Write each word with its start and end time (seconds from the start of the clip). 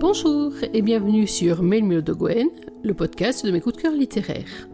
Bonjour 0.00 0.52
et 0.72 0.80
bienvenue 0.80 1.26
sur 1.26 1.60
Mail 1.60 2.04
de 2.04 2.12
Gwen, 2.12 2.50
le 2.84 2.94
podcast 2.94 3.44
de 3.44 3.50
mes 3.50 3.60
coups 3.60 3.74
de 3.74 3.82
cœur 3.82 3.92
littéraires. 3.92 4.68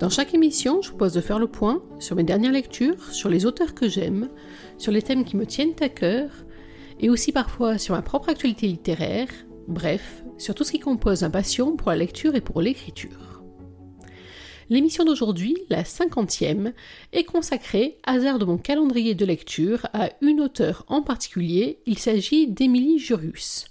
Dans 0.00 0.08
chaque 0.08 0.32
émission, 0.32 0.80
je 0.80 0.88
vous 0.88 0.96
propose 0.96 1.12
de 1.12 1.20
faire 1.20 1.38
le 1.38 1.48
point 1.48 1.82
sur 1.98 2.16
mes 2.16 2.24
dernières 2.24 2.50
lectures, 2.50 3.12
sur 3.12 3.28
les 3.28 3.44
auteurs 3.44 3.74
que 3.74 3.90
j'aime, 3.90 4.30
sur 4.78 4.90
les 4.90 5.02
thèmes 5.02 5.26
qui 5.26 5.36
me 5.36 5.44
tiennent 5.44 5.74
à 5.82 5.90
cœur, 5.90 6.30
et 6.98 7.10
aussi 7.10 7.30
parfois 7.30 7.76
sur 7.76 7.94
ma 7.94 8.00
propre 8.00 8.30
actualité 8.30 8.66
littéraire, 8.66 9.28
bref, 9.68 10.24
sur 10.38 10.54
tout 10.54 10.64
ce 10.64 10.72
qui 10.72 10.80
compose 10.80 11.20
ma 11.20 11.28
passion 11.28 11.76
pour 11.76 11.90
la 11.90 11.98
lecture 11.98 12.34
et 12.34 12.40
pour 12.40 12.62
l'écriture. 12.62 13.42
L'émission 14.70 15.04
d'aujourd'hui, 15.04 15.58
la 15.68 15.84
cinquantième, 15.84 16.72
est 17.12 17.24
consacrée, 17.24 17.98
hasard 18.04 18.38
de 18.38 18.46
mon 18.46 18.56
calendrier 18.56 19.14
de 19.14 19.26
lecture, 19.26 19.88
à 19.92 20.08
une 20.22 20.40
auteure 20.40 20.86
en 20.88 21.02
particulier, 21.02 21.80
il 21.84 21.98
s'agit 21.98 22.46
d'Émilie 22.46 22.98
Jurius. 22.98 23.66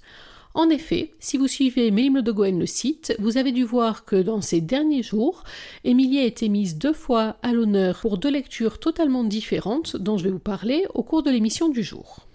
En 0.55 0.69
effet, 0.69 1.11
si 1.19 1.37
vous 1.37 1.47
suivez 1.47 1.89
Mélim 1.89 2.21
de 2.21 2.31
Goen 2.31 2.59
le 2.59 2.67
site, 2.67 3.15
vous 3.17 3.37
avez 3.37 3.51
dû 3.51 3.63
voir 3.63 4.05
que 4.05 4.15
dans 4.21 4.41
ces 4.41 4.61
derniers 4.61 5.01
jours, 5.01 5.43
Émilie 5.83 6.19
a 6.19 6.25
été 6.25 6.47
mise 6.47 6.77
deux 6.77 6.93
fois 6.93 7.37
à 7.41 7.53
l'honneur 7.53 7.99
pour 8.01 8.19
deux 8.19 8.29
lectures 8.29 8.79
totalement 8.79 9.23
différentes 9.23 9.97
dont 9.97 10.17
je 10.19 10.25
vais 10.25 10.29
vous 10.29 10.37
parler 10.37 10.85
au 10.93 11.01
cours 11.01 11.23
de 11.23 11.31
l'émission 11.31 11.69
du 11.69 11.81
jour. 11.81 12.27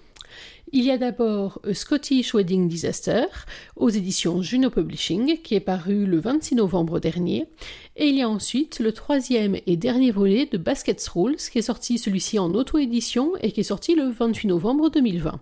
Il 0.71 0.85
y 0.85 0.91
a 0.91 0.99
d'abord 0.99 1.63
Scottish 1.73 2.35
Wedding 2.35 2.69
Disaster 2.69 3.25
aux 3.77 3.89
éditions 3.89 4.43
Juno 4.43 4.69
Publishing 4.69 5.41
qui 5.41 5.55
est 5.55 5.61
paru 5.61 6.05
le 6.05 6.21
26 6.21 6.57
novembre 6.57 7.01
dernier 7.01 7.47
et 7.97 8.09
il 8.09 8.17
y 8.17 8.23
a 8.23 8.29
ensuite 8.29 8.79
le 8.79 8.93
troisième 8.93 9.57
et 9.67 9.77
dernier 9.77 10.11
volet 10.13 10.47
de 10.47 10.57
Baskets 10.57 11.09
Rules, 11.09 11.37
qui 11.37 11.59
est 11.59 11.63
sorti 11.63 11.99
celui-ci 11.99 12.39
en 12.39 12.55
auto-édition 12.55 13.33
et 13.41 13.51
qui 13.51 13.61
est 13.61 13.65
sorti 13.65 13.97
le 13.97 14.11
28 14.11 14.47
novembre 14.49 14.89
2020. 14.89 15.41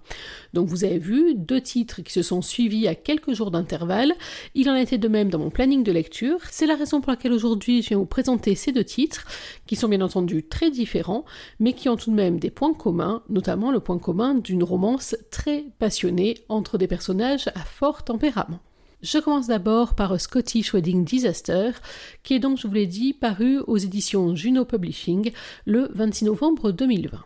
Donc 0.54 0.68
vous 0.68 0.84
avez 0.84 0.98
vu 0.98 1.34
deux 1.34 1.60
titres 1.60 2.02
qui 2.02 2.12
se 2.12 2.22
sont 2.22 2.40
suivis 2.40 2.88
à 2.88 2.94
quelques 2.94 3.34
jours 3.34 3.50
d'intervalle. 3.50 4.14
Il 4.54 4.70
en 4.70 4.74
été 4.74 4.96
de 4.96 5.08
même 5.08 5.28
dans 5.28 5.38
mon 5.38 5.50
planning 5.50 5.82
de 5.82 5.92
lecture. 5.92 6.38
C'est 6.50 6.66
la 6.66 6.76
raison 6.76 7.00
pour 7.00 7.10
laquelle 7.10 7.32
aujourd'hui 7.32 7.82
je 7.82 7.88
viens 7.88 7.98
vous 7.98 8.06
présenter 8.06 8.54
ces 8.54 8.72
deux 8.72 8.84
titres, 8.84 9.26
qui 9.66 9.76
sont 9.76 9.88
bien 9.88 10.00
entendu 10.00 10.44
très 10.44 10.70
différents, 10.70 11.24
mais 11.60 11.72
qui 11.72 11.88
ont 11.88 11.96
tout 11.96 12.10
de 12.10 12.16
même 12.16 12.38
des 12.38 12.50
points 12.50 12.74
communs, 12.74 13.22
notamment 13.28 13.70
le 13.70 13.80
point 13.80 13.98
commun 13.98 14.34
d'une 14.34 14.62
romance 14.62 15.15
très 15.30 15.64
passionnée 15.78 16.38
entre 16.48 16.78
des 16.78 16.86
personnages 16.86 17.48
à 17.48 17.60
fort 17.60 18.04
tempérament. 18.04 18.60
Je 19.02 19.18
commence 19.18 19.48
d'abord 19.48 19.94
par 19.94 20.18
Scottish 20.20 20.72
Wedding 20.72 21.04
Disaster, 21.04 21.72
qui 22.22 22.34
est 22.34 22.38
donc, 22.38 22.58
je 22.58 22.66
vous 22.66 22.74
l'ai 22.74 22.86
dit, 22.86 23.12
paru 23.12 23.58
aux 23.66 23.76
éditions 23.76 24.34
Juno 24.34 24.64
Publishing 24.64 25.32
le 25.66 25.88
26 25.92 26.24
novembre 26.24 26.72
2020. 26.72 27.20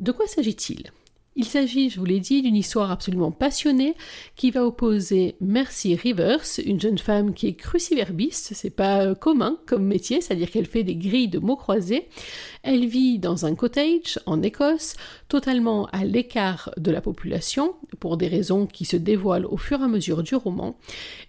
De 0.00 0.12
quoi 0.12 0.26
s'agit-il? 0.26 0.90
Il 1.38 1.44
s'agit, 1.44 1.90
je 1.90 2.00
vous 2.00 2.06
l'ai 2.06 2.18
dit, 2.18 2.40
d'une 2.40 2.56
histoire 2.56 2.90
absolument 2.90 3.30
passionnée 3.30 3.94
qui 4.36 4.50
va 4.50 4.64
opposer 4.64 5.36
Mercy 5.42 5.94
Rivers, 5.94 6.40
une 6.64 6.80
jeune 6.80 6.96
femme 6.96 7.34
qui 7.34 7.46
est 7.46 7.54
cruciverbiste, 7.54 8.52
c'est 8.54 8.70
pas 8.70 9.02
euh, 9.02 9.14
commun 9.14 9.58
comme 9.66 9.84
métier, 9.84 10.22
c'est-à-dire 10.22 10.50
qu'elle 10.50 10.66
fait 10.66 10.82
des 10.82 10.96
grilles 10.96 11.28
de 11.28 11.38
mots 11.38 11.56
croisés. 11.56 12.08
Elle 12.68 12.86
vit 12.86 13.20
dans 13.20 13.46
un 13.46 13.54
cottage 13.54 14.18
en 14.26 14.42
Écosse, 14.42 14.96
totalement 15.28 15.86
à 15.92 16.04
l'écart 16.04 16.72
de 16.76 16.90
la 16.90 17.00
population, 17.00 17.76
pour 18.00 18.16
des 18.16 18.26
raisons 18.26 18.66
qui 18.66 18.84
se 18.84 18.96
dévoilent 18.96 19.46
au 19.46 19.56
fur 19.56 19.80
et 19.80 19.84
à 19.84 19.86
mesure 19.86 20.24
du 20.24 20.34
roman, 20.34 20.76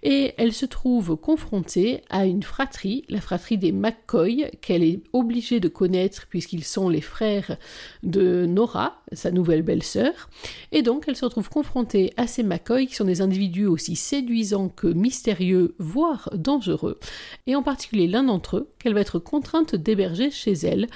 et 0.02 0.34
elle 0.38 0.52
se 0.52 0.66
trouve 0.66 1.16
confrontée 1.16 2.02
à 2.10 2.26
une 2.26 2.42
fratrie, 2.42 3.06
la 3.08 3.22
fratrie 3.22 3.60
des 3.60 3.72
McCoy, 3.72 4.50
qu'elle 4.62 4.82
est 4.82 5.02
obligée 5.14 5.60
de 5.60 5.68
connaître 5.68 6.26
puisqu'ils 6.28 6.64
sont 6.64 6.90
les 6.90 7.02
frères 7.02 7.58
de 8.02 8.48
Nora, 8.48 9.04
sa 9.12 9.30
nouvelle 9.30 9.62
belle-sœur 9.62 10.30
et 10.72 10.82
donc 10.82 11.06
elle 11.08 11.16
se 11.16 11.26
retrouve 11.26 11.50
confrontée 11.50 12.14
à 12.18 12.26
ces 12.26 12.44
McCoy 12.44 12.88
qui 12.88 12.96
sont 12.96 13.06
des 13.06 13.22
individus 13.22 13.68
aussi 13.68 13.96
séduisants 13.96 14.70
que 14.70 14.88
mystérieux, 14.88 15.76
voire 15.78 16.32
dangereux, 16.34 17.00
et 17.46 17.56
en 17.56 17.62
particulier 17.62 18.08
l'un 18.08 18.24
d'entre 18.24 18.58
eux 18.58 18.70
qu'elle 18.80 18.96
va 18.96 19.02
être 19.02 19.20
contrainte 19.20 19.76
d'héberger 19.76 20.32
chez 20.32 20.54
elle 20.54 20.88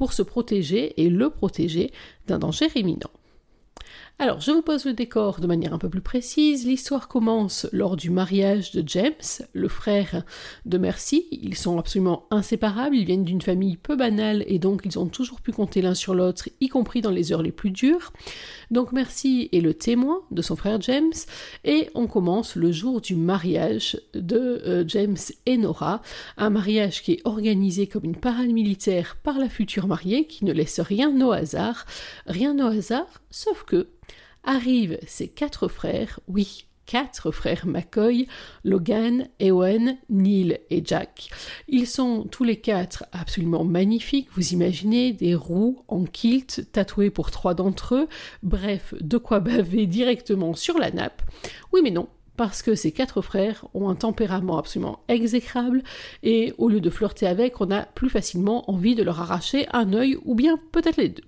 pour 0.00 0.14
se 0.14 0.22
protéger 0.22 0.98
et 1.02 1.10
le 1.10 1.28
protéger 1.28 1.92
d'un 2.26 2.38
danger 2.38 2.68
imminent. 2.74 3.10
Alors, 4.22 4.38
je 4.38 4.50
vous 4.50 4.60
pose 4.60 4.84
le 4.84 4.92
décor 4.92 5.40
de 5.40 5.46
manière 5.46 5.72
un 5.72 5.78
peu 5.78 5.88
plus 5.88 6.02
précise. 6.02 6.66
L'histoire 6.66 7.08
commence 7.08 7.66
lors 7.72 7.96
du 7.96 8.10
mariage 8.10 8.70
de 8.72 8.86
James, 8.86 9.14
le 9.54 9.66
frère 9.66 10.24
de 10.66 10.76
Mercy. 10.76 11.26
Ils 11.30 11.56
sont 11.56 11.78
absolument 11.78 12.26
inséparables, 12.30 12.94
ils 12.94 13.06
viennent 13.06 13.24
d'une 13.24 13.40
famille 13.40 13.78
peu 13.78 13.96
banale 13.96 14.44
et 14.46 14.58
donc 14.58 14.82
ils 14.84 14.98
ont 14.98 15.06
toujours 15.06 15.40
pu 15.40 15.52
compter 15.52 15.80
l'un 15.80 15.94
sur 15.94 16.14
l'autre, 16.14 16.50
y 16.60 16.68
compris 16.68 17.00
dans 17.00 17.10
les 17.10 17.32
heures 17.32 17.40
les 17.40 17.50
plus 17.50 17.70
dures. 17.70 18.12
Donc 18.70 18.92
Mercy 18.92 19.48
est 19.52 19.62
le 19.62 19.72
témoin 19.72 20.20
de 20.30 20.42
son 20.42 20.54
frère 20.54 20.78
James 20.82 21.14
et 21.64 21.88
on 21.94 22.06
commence 22.06 22.56
le 22.56 22.72
jour 22.72 23.00
du 23.00 23.16
mariage 23.16 23.98
de 24.12 24.36
euh, 24.66 24.84
James 24.86 25.16
et 25.46 25.56
Nora, 25.56 26.02
un 26.36 26.50
mariage 26.50 27.02
qui 27.02 27.12
est 27.12 27.22
organisé 27.24 27.86
comme 27.86 28.04
une 28.04 28.16
parade 28.16 28.50
militaire 28.50 29.16
par 29.22 29.38
la 29.38 29.48
future 29.48 29.86
mariée 29.86 30.26
qui 30.26 30.44
ne 30.44 30.52
laisse 30.52 30.78
rien 30.78 31.18
au 31.26 31.32
hasard, 31.32 31.86
rien 32.26 32.58
au 32.58 32.70
hasard, 32.70 33.22
sauf 33.30 33.64
que 33.64 33.88
arrivent 34.44 34.98
ses 35.06 35.28
quatre 35.28 35.68
frères, 35.68 36.20
oui, 36.28 36.64
quatre 36.90 37.30
frères 37.30 37.66
McCoy, 37.66 38.26
Logan, 38.64 39.28
Ewan, 39.38 39.96
Neil 40.08 40.58
et 40.70 40.82
Jack. 40.84 41.30
Ils 41.68 41.86
sont 41.86 42.26
tous 42.30 42.42
les 42.42 42.56
quatre 42.56 43.04
absolument 43.12 43.62
magnifiques, 43.62 44.28
vous 44.34 44.52
imaginez, 44.54 45.12
des 45.12 45.36
roues 45.36 45.84
en 45.86 46.04
kilt 46.04 46.66
tatoués 46.72 47.10
pour 47.10 47.30
trois 47.30 47.54
d'entre 47.54 47.94
eux, 47.94 48.08
bref, 48.42 48.92
de 49.00 49.18
quoi 49.18 49.38
baver 49.38 49.86
directement 49.86 50.54
sur 50.54 50.78
la 50.78 50.90
nappe. 50.90 51.22
Oui 51.72 51.80
mais 51.84 51.92
non, 51.92 52.08
parce 52.36 52.62
que 52.62 52.74
ces 52.74 52.90
quatre 52.90 53.22
frères 53.22 53.66
ont 53.74 53.88
un 53.88 53.94
tempérament 53.94 54.58
absolument 54.58 55.00
exécrable 55.06 55.84
et 56.24 56.54
au 56.58 56.68
lieu 56.68 56.80
de 56.80 56.90
flirter 56.90 57.26
avec, 57.26 57.60
on 57.60 57.70
a 57.70 57.82
plus 57.82 58.10
facilement 58.10 58.68
envie 58.68 58.96
de 58.96 59.02
leur 59.04 59.20
arracher 59.20 59.66
un 59.72 59.92
œil 59.92 60.18
ou 60.24 60.34
bien 60.34 60.58
peut-être 60.72 60.96
les 60.96 61.10
deux. 61.10 61.22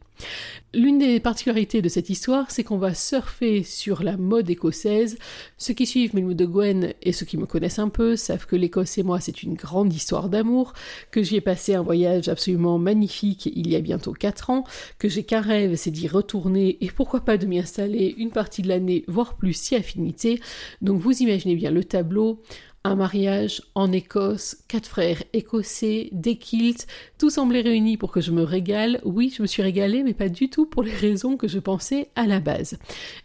L'une 0.75 0.99
des 0.99 1.21
particularités 1.21 1.83
de 1.83 1.89
cette 1.91 2.09
histoire, 2.09 2.51
c'est 2.51 2.65
qu'on 2.65 2.79
va 2.79 2.95
surfer 2.95 3.63
sur 3.63 4.03
la 4.03 4.17
mode 4.17 4.49
écossaise. 4.49 5.19
Ceux 5.59 5.75
qui 5.75 5.85
suivent 5.85 6.15
Melmoud 6.15 6.37
de 6.37 6.47
Gwen 6.47 6.95
et 7.03 7.13
ceux 7.13 7.27
qui 7.27 7.37
me 7.37 7.45
connaissent 7.45 7.79
un 7.79 7.91
peu 7.91 8.17
savent 8.17 8.47
que 8.47 8.57
l'Écosse 8.57 8.97
et 8.97 9.03
moi, 9.03 9.21
c'est 9.21 9.43
une 9.43 9.55
grande 9.55 9.93
histoire 9.93 10.31
d'amour, 10.31 10.73
que 11.11 11.23
j'y 11.23 11.37
ai 11.37 11.41
passé 11.43 11.75
un 11.75 11.83
voyage 11.83 12.29
absolument 12.29 12.79
magnifique 12.79 13.51
il 13.55 13.71
y 13.71 13.77
a 13.77 13.81
bientôt 13.81 14.13
4 14.13 14.49
ans, 14.49 14.65
que 14.99 15.09
j'ai 15.09 15.25
qu'un 15.25 15.43
rêve, 15.43 15.75
c'est 15.77 15.91
d'y 15.91 16.09
retourner 16.09 16.79
et 16.81 16.91
pourquoi 16.91 17.21
pas 17.21 17.37
de 17.37 17.47
m'y 17.47 17.59
installer 17.59 18.15
une 18.17 18.31
partie 18.31 18.63
de 18.63 18.69
l'année, 18.69 19.05
voire 19.09 19.37
plus 19.37 19.53
si 19.53 19.77
affinité. 19.77 20.41
Donc 20.81 21.01
vous 21.01 21.23
imaginez 21.23 21.55
bien 21.55 21.71
le 21.71 21.85
tableau 21.85 22.41
un 22.85 22.95
mariage 22.97 23.63
en 23.75 23.93
Écosse, 23.93 24.57
quatre 24.69 24.89
frères 24.89 25.23
écossais, 25.33 26.09
des 26.13 26.37
kilts, 26.37 26.87
tout 27.19 27.31
semblait 27.31 27.61
réuni 27.61 27.97
pour 27.97 28.11
que 28.11 28.21
je 28.21 28.33
me 28.33 28.43
régale. 28.43 29.01
Oui, 29.05 29.33
je 29.37 29.43
me 29.43 29.47
suis 29.47 29.63
régalée, 29.63 30.03
mais 30.03 30.15
pas 30.15 30.29
du 30.29 30.51
tout 30.51 30.67
pour 30.67 30.83
les 30.83 30.95
raisons 30.95 31.37
que 31.37 31.49
je 31.49 31.59
pensais 31.59 32.09
à 32.17 32.27
la 32.27 32.41
base. 32.41 32.79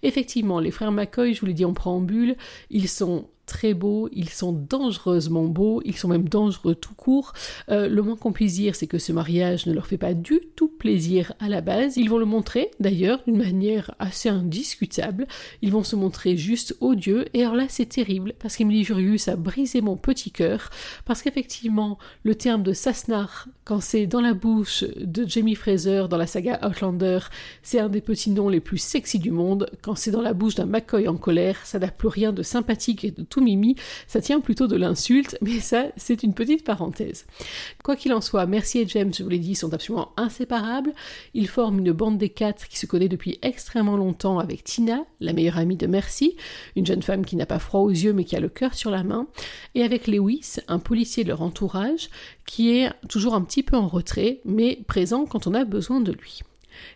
Effectivement, 0.04 0.60
les 0.60 0.72
frères 0.72 0.92
McCoy, 0.92 1.34
je 1.34 1.40
vous 1.42 1.48
l'ai 1.48 1.54
dit 1.54 1.66
en 1.66 1.74
préambule, 1.74 2.36
ils 2.70 2.90
sont 2.90 3.28
très 3.48 3.74
beaux, 3.74 4.10
ils 4.12 4.30
sont 4.30 4.54
dangereusement 4.54 5.46
beaux, 5.46 5.82
ils 5.86 5.96
sont 5.96 6.10
même 6.10 6.30
dangereux 6.30 6.76
tout 6.76 6.94
court. 6.94 7.34
Euh, 7.70 7.88
le 7.88 8.02
moins 8.04 8.16
qu'on 8.16 8.34
puisse 8.34 8.54
dire, 8.56 8.76
c'est 8.76 8.86
que 8.86 9.00
ce 9.00 9.12
mariage 9.12 9.66
ne 9.66 9.74
leur 9.74 9.88
fait 9.88 9.98
pas 9.98 10.14
du 10.14 10.40
tout 10.56 10.68
plaisir 10.68 11.34
à 11.40 11.50
la 11.50 11.62
base. 11.62 11.98
Ils 11.98 12.10
vont 12.10 12.20
le 12.20 12.26
montrer, 12.26 12.70
d'ailleurs, 12.80 13.22
d'une 13.26 13.38
manière 13.38 13.96
assez 13.98 14.30
indiscutable. 14.30 15.28
Ils 15.62 15.72
vont 15.72 15.84
se 15.84 15.96
montrer 15.96 16.38
juste 16.38 16.76
odieux, 16.82 17.26
et 17.34 17.42
alors 17.42 17.56
là, 17.56 17.66
c'est 17.70 17.88
terrible, 17.88 18.34
parce 18.38 18.56
qu'Emily 18.58 18.86
a 19.28 19.36
brisé 19.36 19.82
mon 19.82 19.96
petit 19.96 20.30
cœur, 20.30 20.70
parce 21.06 21.22
qu'effectivement, 21.22 21.98
le 22.24 22.36
terme 22.36 22.64
de 22.64 22.74
Sasnar, 22.74 23.48
quand 23.64 23.80
c'est 23.80 24.08
dans 24.08 24.22
la 24.22 24.34
bouche 24.34 24.84
de 24.84 25.28
Jamie 25.28 25.56
Fraser 25.56 26.04
dans 26.10 26.18
la 26.18 26.28
saga 26.28 26.60
Outlander, 26.68 27.20
c'est 27.64 27.80
un 27.80 27.90
des 27.90 28.02
petits 28.02 28.32
noms 28.32 28.50
les 28.50 28.60
plus 28.60 28.78
sexy 28.78 29.20
du 29.20 29.32
monde. 29.32 29.70
Quand 29.82 29.96
c'est 29.96 30.12
dans 30.12 30.22
la 30.22 30.34
bouche 30.34 30.56
d'un 30.56 30.66
McCoy 30.66 31.08
en 31.08 31.16
colère, 31.16 31.66
ça 31.66 31.80
n'a 31.80 31.88
plus 31.88 32.10
rien 32.10 32.34
de 32.34 32.44
sympathique 32.44 33.06
et 33.06 33.12
de 33.12 33.24
tout 33.24 33.37
mimi, 33.42 33.76
ça 34.08 34.22
tient 34.22 34.40
plutôt 34.40 34.68
de 34.68 34.76
l'insulte, 34.76 35.38
mais 35.42 35.60
ça, 35.60 35.86
c'est 35.98 36.24
une 36.24 36.34
petite 36.34 36.64
parenthèse. 36.64 37.26
Quoi 37.84 37.96
qu'il 37.96 38.14
en 38.14 38.22
soit, 38.22 38.46
Mercy 38.46 38.80
et 38.80 38.88
James, 38.88 39.14
je 39.14 39.24
vous 39.24 39.30
l'ai 39.30 39.40
dit, 39.40 39.56
sont 39.56 39.74
absolument 39.74 40.12
inséparables. 40.18 40.94
Ils 41.34 41.48
forment 41.48 41.80
une 41.80 41.92
bande 41.92 42.18
des 42.18 42.30
quatre 42.30 42.68
qui 42.68 42.78
se 42.78 42.86
connaît 42.86 43.10
depuis 43.10 43.40
extrêmement 43.42 43.98
longtemps 43.98 44.40
avec 44.40 44.64
Tina, 44.64 45.06
la 45.20 45.34
meilleure 45.34 45.58
amie 45.58 45.78
de 45.78 45.88
Mercy, 45.88 46.36
une 46.76 46.86
jeune 46.86 47.04
femme 47.04 47.26
qui 47.26 47.36
n'a 47.36 47.46
pas 47.46 47.60
froid 47.60 47.82
aux 47.82 47.90
yeux 47.90 48.14
mais 48.14 48.24
qui 48.24 48.36
a 48.36 48.40
le 48.40 48.50
cœur 48.50 48.74
sur 48.74 48.92
la 48.92 49.04
main, 49.04 49.28
et 49.76 49.84
avec 49.84 50.08
Lewis, 50.08 50.58
un 50.68 50.80
policier 50.80 51.24
de 51.24 51.30
leur 51.30 51.42
entourage, 51.42 52.10
qui 52.46 52.72
est 52.72 52.92
toujours 53.10 53.36
un 53.36 53.42
petit 53.42 53.64
peu 53.64 53.76
en 53.76 53.88
retrait, 53.88 54.42
mais 54.46 54.80
présent 54.88 55.26
quand 55.26 55.48
on 55.48 55.54
a 55.54 55.66
besoin 55.66 56.00
de 56.00 56.12
lui. 56.12 56.42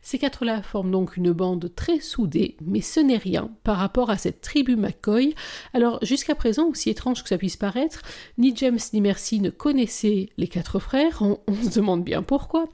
Ces 0.01 0.18
quatre-là 0.18 0.62
forment 0.62 0.92
donc 0.92 1.18
une 1.18 1.31
bande 1.31 1.72
très 1.75 2.00
soudée, 2.00 2.57
mais 2.62 2.81
ce 2.81 3.00
n'est 3.00 3.18
rien 3.18 3.50
par 3.63 3.78
rapport 3.78 4.10
à 4.10 4.18
cette 4.18 4.42
tribu 4.42 4.75
McCoy. 4.75 5.36
Alors 5.74 6.00
jusqu'à 6.04 6.36
présent, 6.36 6.68
aussi 6.68 6.89
étrange 6.89 7.24
que 7.24 7.30
ça 7.30 7.38
puisse 7.38 7.57
paraître, 7.57 8.01
ni 8.38 8.56
James 8.56 8.80
ni 8.94 9.01
Mercy 9.01 9.39
ne 9.39 9.50
connaissaient 9.50 10.30
les 10.38 10.48
quatre 10.48 10.80
frères, 10.80 11.22
on, 11.22 11.38
se 11.63 11.75
demande 11.75 12.04
bien 12.04 12.24
pourquoi, 12.24 12.68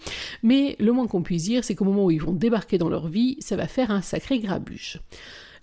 mais 0.43 0.75
le 0.79 0.91
moins 0.91 1.07
qu'on 1.07 1.23
puisse 1.23 1.43
dire, 1.43 1.63
c'est 1.63 1.75
qu'au 1.75 1.85
moment 1.85 2.05
où 2.05 2.11
ils 2.11 2.21
vont 2.21 2.33
débarquer 2.33 2.77
dans 2.77 2.89
leur 2.89 3.07
vie, 3.07 3.37
ça 3.39 3.55
va 3.55 3.67
faire 3.67 3.91
un 3.91 4.01
sacré 4.01 4.39
grabuge. 4.39 5.01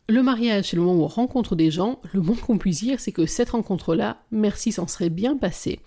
Le 0.06 0.22
mariage, 0.22 0.66
c'est 0.66 0.76
le 0.76 0.82
moment 0.82 1.00
où 1.00 1.04
on 1.04 1.08
rencontre 1.08 1.56
des 1.56 1.70
gens. 1.70 1.98
Le 2.12 2.20
moins 2.20 2.36
qu'on 2.36 2.58
puisse 2.58 2.80
dire, 2.80 3.00
c'est 3.00 3.10
que 3.10 3.24
cette 3.24 3.50
rencontre-là, 3.50 4.18
merci, 4.30 4.70
s'en 4.70 4.86
serait 4.86 5.08
bien 5.08 5.34
passé. 5.34 5.80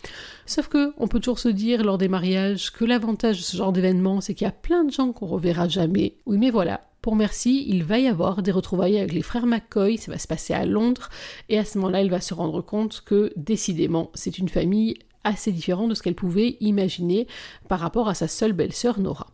Sauf 0.47 0.69
que, 0.69 0.91
on 0.97 1.07
peut 1.07 1.19
toujours 1.19 1.37
se 1.37 1.49
dire 1.49 1.83
lors 1.83 1.99
des 1.99 2.07
mariages 2.07 2.71
que 2.71 2.83
l'avantage 2.83 3.37
de 3.37 3.43
ce 3.43 3.55
genre 3.55 3.71
d'événement, 3.71 4.19
c'est 4.19 4.33
qu'il 4.33 4.45
y 4.45 4.49
a 4.49 4.51
plein 4.51 4.83
de 4.83 4.91
gens 4.91 5.11
qu'on 5.11 5.27
reverra 5.27 5.67
jamais. 5.67 6.15
Oui, 6.25 6.39
mais 6.39 6.49
voilà. 6.49 6.81
Pour 7.03 7.15
Merci, 7.15 7.65
il 7.67 7.83
va 7.83 7.99
y 7.99 8.07
avoir 8.07 8.41
des 8.41 8.51
retrouvailles 8.51 8.97
avec 8.97 9.13
les 9.13 9.21
frères 9.21 9.45
McCoy, 9.45 9.99
ça 9.99 10.11
va 10.11 10.17
se 10.17 10.27
passer 10.27 10.53
à 10.53 10.65
Londres, 10.65 11.09
et 11.47 11.59
à 11.59 11.63
ce 11.63 11.77
moment-là, 11.77 12.01
il 12.01 12.09
va 12.09 12.19
se 12.19 12.33
rendre 12.33 12.61
compte 12.61 13.03
que, 13.05 13.31
décidément, 13.37 14.09
c'est 14.15 14.39
une 14.39 14.49
famille 14.49 14.95
assez 15.23 15.51
différente 15.51 15.89
de 15.89 15.93
ce 15.93 16.01
qu'elle 16.01 16.15
pouvait 16.15 16.57
imaginer 16.59 17.27
par 17.69 17.79
rapport 17.79 18.09
à 18.09 18.15
sa 18.15 18.27
seule 18.27 18.53
belle-sœur 18.53 18.99
Nora. 18.99 19.27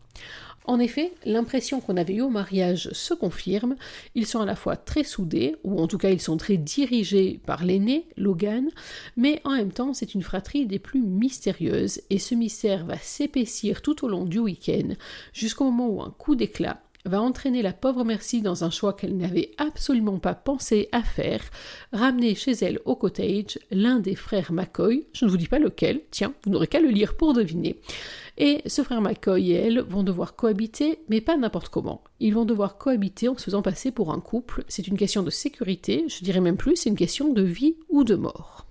En 0.65 0.79
effet, 0.79 1.11
l'impression 1.25 1.81
qu'on 1.81 1.97
avait 1.97 2.15
eue 2.15 2.21
au 2.21 2.29
mariage 2.29 2.89
se 2.93 3.13
confirme. 3.13 3.75
Ils 4.15 4.27
sont 4.27 4.39
à 4.39 4.45
la 4.45 4.55
fois 4.55 4.77
très 4.77 5.03
soudés, 5.03 5.55
ou 5.63 5.79
en 5.79 5.87
tout 5.87 5.97
cas 5.97 6.09
ils 6.09 6.21
sont 6.21 6.37
très 6.37 6.57
dirigés 6.57 7.39
par 7.45 7.65
l'aîné, 7.65 8.07
Logan, 8.17 8.69
mais 9.17 9.41
en 9.43 9.51
même 9.55 9.71
temps 9.71 9.93
c'est 9.93 10.13
une 10.13 10.23
fratrie 10.23 10.65
des 10.65 10.79
plus 10.79 11.01
mystérieuses, 11.01 12.01
et 12.09 12.19
ce 12.19 12.35
mystère 12.35 12.85
va 12.85 12.97
s'épaissir 12.97 13.81
tout 13.81 14.05
au 14.05 14.07
long 14.07 14.25
du 14.25 14.39
week-end, 14.39 14.93
jusqu'au 15.33 15.65
moment 15.65 15.89
où 15.89 16.01
un 16.01 16.13
coup 16.17 16.35
d'éclat 16.35 16.81
va 17.05 17.21
entraîner 17.21 17.61
la 17.61 17.73
pauvre 17.73 18.03
Merci 18.05 18.41
dans 18.41 18.63
un 18.63 18.69
choix 18.69 18.93
qu'elle 18.93 19.17
n'avait 19.17 19.51
absolument 19.57 20.19
pas 20.19 20.35
pensé 20.35 20.87
à 20.91 21.03
faire, 21.03 21.41
ramener 21.91 22.35
chez 22.35 22.53
elle 22.53 22.79
au 22.85 22.95
cottage 22.95 23.59
l'un 23.71 23.99
des 23.99 24.15
frères 24.15 24.53
McCoy, 24.53 25.05
je 25.13 25.25
ne 25.25 25.29
vous 25.29 25.37
dis 25.37 25.47
pas 25.47 25.59
lequel, 25.59 26.01
tiens, 26.11 26.33
vous 26.43 26.51
n'aurez 26.51 26.67
qu'à 26.67 26.79
le 26.79 26.89
lire 26.89 27.17
pour 27.17 27.33
deviner. 27.33 27.77
Et 28.37 28.61
ce 28.65 28.83
frère 28.83 29.01
McCoy 29.01 29.51
et 29.51 29.55
elle 29.55 29.79
vont 29.81 30.03
devoir 30.03 30.35
cohabiter, 30.35 30.99
mais 31.07 31.21
pas 31.21 31.37
n'importe 31.37 31.69
comment. 31.69 32.03
Ils 32.19 32.33
vont 32.33 32.45
devoir 32.45 32.77
cohabiter 32.77 33.27
en 33.27 33.37
se 33.37 33.43
faisant 33.43 33.61
passer 33.61 33.91
pour 33.91 34.11
un 34.11 34.19
couple. 34.19 34.63
C'est 34.67 34.87
une 34.87 34.97
question 34.97 35.21
de 35.21 35.29
sécurité, 35.29 36.05
je 36.07 36.23
dirais 36.23 36.41
même 36.41 36.57
plus, 36.57 36.75
c'est 36.75 36.89
une 36.89 36.95
question 36.95 37.31
de 37.31 37.43
vie 37.43 37.75
ou 37.89 38.03
de 38.03 38.15
mort. 38.15 38.65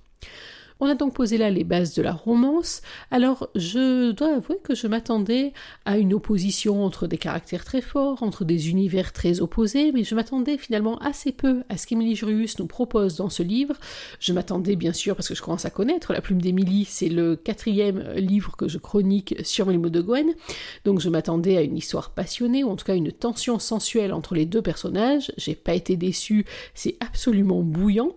On 0.80 0.86
a 0.86 0.94
donc 0.94 1.14
posé 1.14 1.38
là 1.38 1.50
les 1.50 1.64
bases 1.64 1.94
de 1.94 2.02
la 2.02 2.12
romance. 2.12 2.82
Alors, 3.10 3.48
je 3.54 4.10
dois 4.12 4.36
avouer 4.36 4.58
que 4.62 4.74
je 4.74 4.86
m'attendais 4.86 5.52
à 5.84 5.98
une 5.98 6.14
opposition 6.14 6.84
entre 6.84 7.06
des 7.06 7.18
caractères 7.18 7.64
très 7.64 7.80
forts, 7.80 8.22
entre 8.22 8.44
des 8.44 8.70
univers 8.70 9.12
très 9.12 9.40
opposés, 9.40 9.92
mais 9.92 10.04
je 10.04 10.14
m'attendais 10.14 10.58
finalement 10.58 10.98
assez 10.98 11.32
peu 11.32 11.62
à 11.68 11.76
ce 11.76 11.86
qu'Emily 11.86 12.16
Jurius 12.16 12.58
nous 12.58 12.66
propose 12.66 13.16
dans 13.16 13.30
ce 13.30 13.42
livre. 13.42 13.74
Je 14.20 14.32
m'attendais 14.32 14.76
bien 14.76 14.92
sûr, 14.92 15.16
parce 15.16 15.28
que 15.28 15.34
je 15.34 15.42
commence 15.42 15.64
à 15.64 15.70
connaître 15.70 16.12
La 16.12 16.20
plume 16.20 16.40
d'Emily, 16.40 16.84
c'est 16.84 17.08
le 17.08 17.36
quatrième 17.36 18.02
livre 18.16 18.56
que 18.56 18.68
je 18.68 18.78
chronique 18.78 19.34
sur 19.44 19.66
Melmo 19.66 19.88
de 19.88 20.00
Gwen, 20.00 20.34
donc 20.84 21.00
je 21.00 21.08
m'attendais 21.08 21.56
à 21.56 21.62
une 21.62 21.76
histoire 21.76 22.10
passionnée, 22.10 22.64
ou 22.64 22.70
en 22.70 22.76
tout 22.76 22.84
cas 22.84 22.94
une 22.94 23.12
tension 23.12 23.58
sensuelle 23.58 24.12
entre 24.12 24.34
les 24.34 24.46
deux 24.46 24.62
personnages. 24.62 25.32
J'ai 25.36 25.54
pas 25.54 25.74
été 25.74 25.96
déçue, 25.96 26.44
c'est 26.74 26.96
absolument 27.00 27.62
bouillant, 27.62 28.12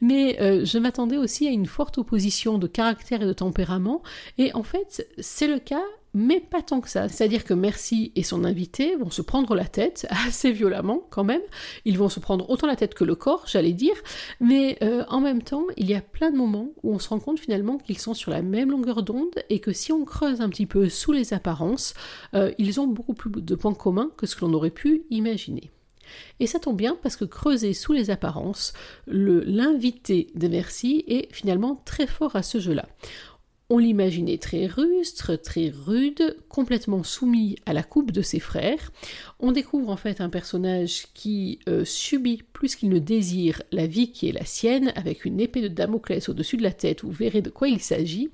mais 0.00 0.40
euh, 0.40 0.64
je 0.64 0.78
m'attendais 0.78 1.16
aussi 1.16 1.46
à 1.46 1.50
une 1.50 1.66
forte 1.66 1.98
de 2.10 2.66
caractère 2.66 3.22
et 3.22 3.26
de 3.26 3.32
tempérament. 3.32 4.02
Et 4.38 4.52
en 4.54 4.62
fait, 4.62 5.06
c'est 5.18 5.48
le 5.48 5.58
cas 5.58 5.84
mais 6.12 6.40
pas 6.40 6.62
tant 6.62 6.80
que 6.80 6.88
ça. 6.88 7.08
C'est-à-dire 7.08 7.44
que 7.44 7.54
Merci 7.54 8.10
et 8.16 8.22
son 8.22 8.44
invité 8.44 8.96
vont 8.96 9.10
se 9.10 9.22
prendre 9.22 9.54
la 9.54 9.64
tête 9.64 10.06
assez 10.26 10.50
violemment 10.50 11.02
quand 11.10 11.24
même. 11.24 11.42
Ils 11.84 11.98
vont 11.98 12.08
se 12.08 12.18
prendre 12.20 12.48
autant 12.50 12.66
la 12.66 12.76
tête 12.76 12.94
que 12.94 13.04
le 13.04 13.14
corps, 13.14 13.44
j'allais 13.46 13.72
dire. 13.72 13.94
Mais 14.40 14.78
euh, 14.82 15.04
en 15.08 15.20
même 15.20 15.42
temps, 15.42 15.66
il 15.76 15.88
y 15.88 15.94
a 15.94 16.00
plein 16.00 16.30
de 16.30 16.36
moments 16.36 16.70
où 16.82 16.92
on 16.92 16.98
se 16.98 17.10
rend 17.10 17.20
compte 17.20 17.38
finalement 17.38 17.78
qu'ils 17.78 17.98
sont 17.98 18.14
sur 18.14 18.30
la 18.30 18.42
même 18.42 18.70
longueur 18.70 19.02
d'onde 19.02 19.40
et 19.50 19.60
que 19.60 19.72
si 19.72 19.92
on 19.92 20.04
creuse 20.04 20.40
un 20.40 20.48
petit 20.48 20.66
peu 20.66 20.88
sous 20.88 21.12
les 21.12 21.32
apparences, 21.32 21.94
euh, 22.34 22.52
ils 22.58 22.80
ont 22.80 22.86
beaucoup 22.86 23.14
plus 23.14 23.30
de 23.30 23.54
points 23.54 23.74
communs 23.74 24.10
que 24.16 24.26
ce 24.26 24.34
que 24.34 24.44
l'on 24.44 24.54
aurait 24.54 24.70
pu 24.70 25.04
imaginer. 25.10 25.70
Et 26.38 26.46
ça 26.46 26.58
tombe 26.58 26.76
bien 26.76 26.96
parce 27.02 27.16
que 27.16 27.24
creuser 27.24 27.74
sous 27.74 27.92
les 27.92 28.10
apparences, 28.10 28.72
l'invité 29.06 30.28
de 30.34 30.48
Merci 30.48 31.04
est 31.06 31.32
finalement 31.34 31.82
très 31.84 32.06
fort 32.06 32.36
à 32.36 32.42
ce 32.42 32.58
jeu-là. 32.58 32.86
On 33.72 33.78
l'imaginait 33.78 34.36
très 34.36 34.66
rustre, 34.66 35.36
très 35.36 35.68
rude, 35.68 36.36
complètement 36.48 37.04
soumis 37.04 37.54
à 37.66 37.72
la 37.72 37.84
coupe 37.84 38.10
de 38.10 38.20
ses 38.20 38.40
frères. 38.40 38.90
On 39.38 39.52
découvre 39.52 39.90
en 39.90 39.96
fait 39.96 40.20
un 40.20 40.28
personnage 40.28 41.06
qui 41.14 41.60
euh, 41.68 41.84
subit 41.84 42.42
plus 42.52 42.74
qu'il 42.74 42.88
ne 42.88 42.98
désire 42.98 43.62
la 43.70 43.86
vie 43.86 44.10
qui 44.10 44.28
est 44.28 44.32
la 44.32 44.44
sienne, 44.44 44.92
avec 44.96 45.24
une 45.24 45.38
épée 45.38 45.60
de 45.60 45.68
Damoclès 45.68 46.28
au-dessus 46.28 46.56
de 46.56 46.64
la 46.64 46.72
tête, 46.72 47.04
vous 47.04 47.12
verrez 47.12 47.42
de 47.42 47.50
quoi 47.50 47.68
il 47.68 47.78
s'agit. 47.78 48.28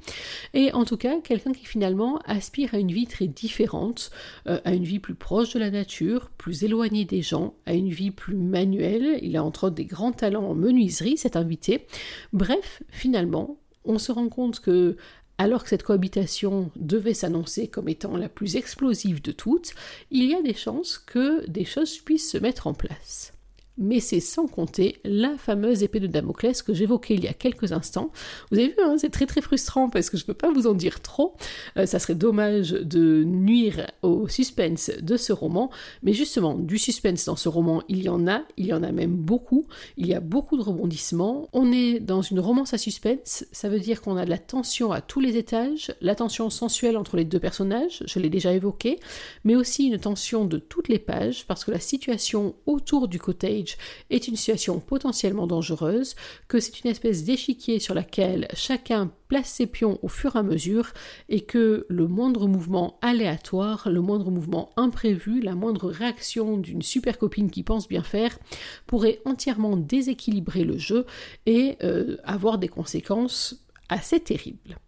Et 0.55 0.73
en 0.73 0.87
tout 0.87 0.97
cas, 0.97 1.21
quelqu'un 1.21 1.53
qui 1.53 1.67
finalement 1.67 2.19
aspire 2.25 2.75
à 2.75 2.79
une 2.79 2.91
vie 2.91 3.07
très 3.07 3.27
différente, 3.27 4.11
euh, 4.49 4.59
à 4.65 4.73
une 4.73 4.85
vie 4.85 5.01
plus 5.01 5.15
proche 5.15 5.53
de 5.53 5.59
la 5.59 5.71
nature, 5.71 6.31
plus 6.39 6.65
éloignée 6.65 7.05
des 7.05 7.21
gens, 7.21 7.53
à 7.67 7.75
une 7.75 7.91
vie 7.91 8.11
plus 8.11 8.37
manuelle. 8.37 9.19
Il 9.21 9.37
a 9.37 9.45
entre 9.45 9.65
autres 9.65 9.77
des 9.77 9.85
grands 9.85 10.13
talents 10.13 10.49
en 10.49 10.55
menuiserie, 10.55 11.19
cet 11.19 11.37
invité. 11.37 11.87
Bref, 12.33 12.83
finalement, 12.89 13.59
on 13.87 13.99
se 13.99 14.13
rend 14.13 14.29
compte 14.29 14.61
que 14.61 14.97
alors 15.39 15.63
que 15.63 15.69
cette 15.69 15.83
cohabitation 15.83 16.71
devait 16.77 17.15
s'annoncer 17.15 17.69
comme 17.69 17.89
étant 17.89 18.17
la 18.17 18.29
plus 18.29 18.57
explosive 18.57 19.23
de 19.23 19.33
toutes, 19.33 19.75
il 20.11 20.25
y 20.25 20.35
a 20.35 20.43
des 20.43 20.55
chances 20.55 20.99
que 20.99 21.47
des 21.49 21.65
choses 21.65 21.99
puissent 21.99 22.31
se 22.31 22.39
mettre 22.39 22.67
en 22.67 22.75
place 22.75 23.36
mais 23.79 24.01
c'est 24.01 24.21
sans 24.21 24.47
compter 24.47 24.97
la 25.05 25.37
fameuse 25.37 25.83
épée 25.83 26.01
de 26.01 26.07
Damoclès 26.07 26.63
que 26.63 26.75
j'évoquais 26.75 27.15
il 27.15 27.25
y 27.25 27.29
a 27.29 27.33
quelques 27.33 27.73
instants. 27.73 28.11
Vous 28.51 28.59
avez 28.59 28.69
vu, 28.69 28.75
hein, 28.83 28.97
c'est 28.99 29.11
très 29.11 29.27
très 29.27 29.41
frustrant 29.41 29.89
parce 29.91 30.11
que 30.11 30.17
je 30.17 30.23
ne 30.23 30.27
peux 30.27 30.35
pas 30.35 30.51
vous 30.51 30.67
en 30.67 30.75
dire 30.75 31.01
trop. 31.01 31.35
Euh, 31.77 31.87
ça 31.87 31.99
serait 31.99 32.15
dommage 32.15 32.71
de 32.71 33.25
nuire 33.25 33.91
au 34.03 34.29
suspense 34.29 34.91
de 35.01 35.17
ce 35.17 35.33
roman, 35.33 35.71
mais 36.03 36.13
justement, 36.13 36.55
du 36.55 36.79
suspense 36.79 37.25
dans 37.27 37.37
ce 37.37 37.49
roman, 37.49 37.83
il 37.89 38.03
y 38.03 38.09
en 38.09 38.27
a, 38.27 38.43
il 38.57 38.67
y 38.67 38.73
en 38.73 38.83
a 38.83 38.93
même 38.93 39.15
beaucoup. 39.15 39.67
Il 39.97 40.07
y 40.07 40.15
a 40.15 40.21
beaucoup 40.21 40.57
de 40.57 40.63
rebondissements. 40.63 41.49
On 41.53 41.73
est 41.73 42.01
dans 42.01 42.23
une 42.23 42.41
romance 42.41 42.75
à 42.75 42.79
suspense, 42.79 43.45
ça 43.53 43.69
veut 43.69 43.81
dire 43.81 44.01
qu'on 44.01 44.17
a 44.17 44.25
de 44.25 44.31
la 44.31 44.39
tension 44.39 44.93
à 44.93 45.01
tous 45.01 45.21
les 45.21 45.37
étages, 45.37 45.93
la 46.01 46.15
tension 46.15 46.51
sensuelle 46.51 46.97
entre 46.97 47.17
les 47.17 47.25
deux 47.25 47.41
personnages, 47.41 48.03
je 48.07 48.19
l'ai 48.19 48.31
déjà 48.31 48.53
évoqué, 48.53 48.99
mais 49.45 49.57
aussi 49.57 49.87
une 49.87 49.99
tension 49.99 50.45
de 50.45 50.59
toutes 50.59 50.89
les 50.89 50.99
pages 50.99 51.47
parce 51.47 51.65
que 51.65 51.71
la 51.71 51.81
situation 51.81 52.55
autour 52.67 53.09
du 53.09 53.19
cottage 53.19 53.66
est 54.11 54.29
une 54.29 54.37
situation 54.37 54.81
potentiellement 54.81 55.47
dangereuse, 55.47 56.15
que 56.49 56.61
c'est 56.61 56.81
une 56.85 56.91
espèce 56.91 57.25
d'échiquier 57.25 57.79
sur 57.79 57.95
laquelle 57.95 58.49
chacun 58.55 59.11
place 59.29 59.49
ses 59.49 59.67
pions 59.67 59.99
au 60.03 60.09
fur 60.09 60.37
et 60.37 60.39
à 60.39 60.43
mesure 60.43 60.93
et 61.29 61.43
que 61.43 61.87
le 61.89 62.07
moindre 62.07 62.47
mouvement 62.47 62.99
aléatoire, 63.03 63.89
le 63.91 64.01
moindre 64.01 64.31
mouvement 64.31 64.71
imprévu, 64.77 65.41
la 65.41 65.55
moindre 65.55 65.91
réaction 65.91 66.57
d'une 66.57 66.83
super 66.83 67.19
copine 67.19 67.51
qui 67.51 67.63
pense 67.63 67.89
bien 67.89 68.03
faire 68.03 68.39
pourrait 68.87 69.21
entièrement 69.25 69.77
déséquilibrer 69.77 70.65
le 70.65 70.79
jeu 70.79 71.07
et 71.47 71.77
euh, 71.83 72.17
avoir 72.25 72.59
des 72.59 72.69
conséquences 72.69 73.67
assez 73.89 74.21
terribles. 74.21 74.79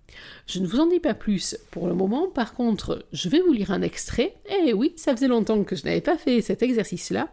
Je 0.47 0.61
ne 0.61 0.67
vous 0.67 0.81
en 0.81 0.87
dis 0.87 1.01
pas 1.01 1.15
plus 1.15 1.57
pour 1.71 1.89
le 1.89 1.95
moment, 1.95 2.29
par 2.29 2.55
contre, 2.55 3.05
je 3.13 3.29
vais 3.29 3.41
vous 3.41 3.53
lire 3.53 3.71
un 3.71 3.83
extrait. 3.83 4.35
Eh 4.65 4.73
oui, 4.73 4.93
ça 4.97 5.15
faisait 5.15 5.29
longtemps 5.29 5.63
que 5.65 5.77
je 5.77 5.85
n'avais 5.85 6.01
pas 6.01 6.17
fait 6.17 6.41
cet 6.41 6.63
exercice-là. 6.63 7.29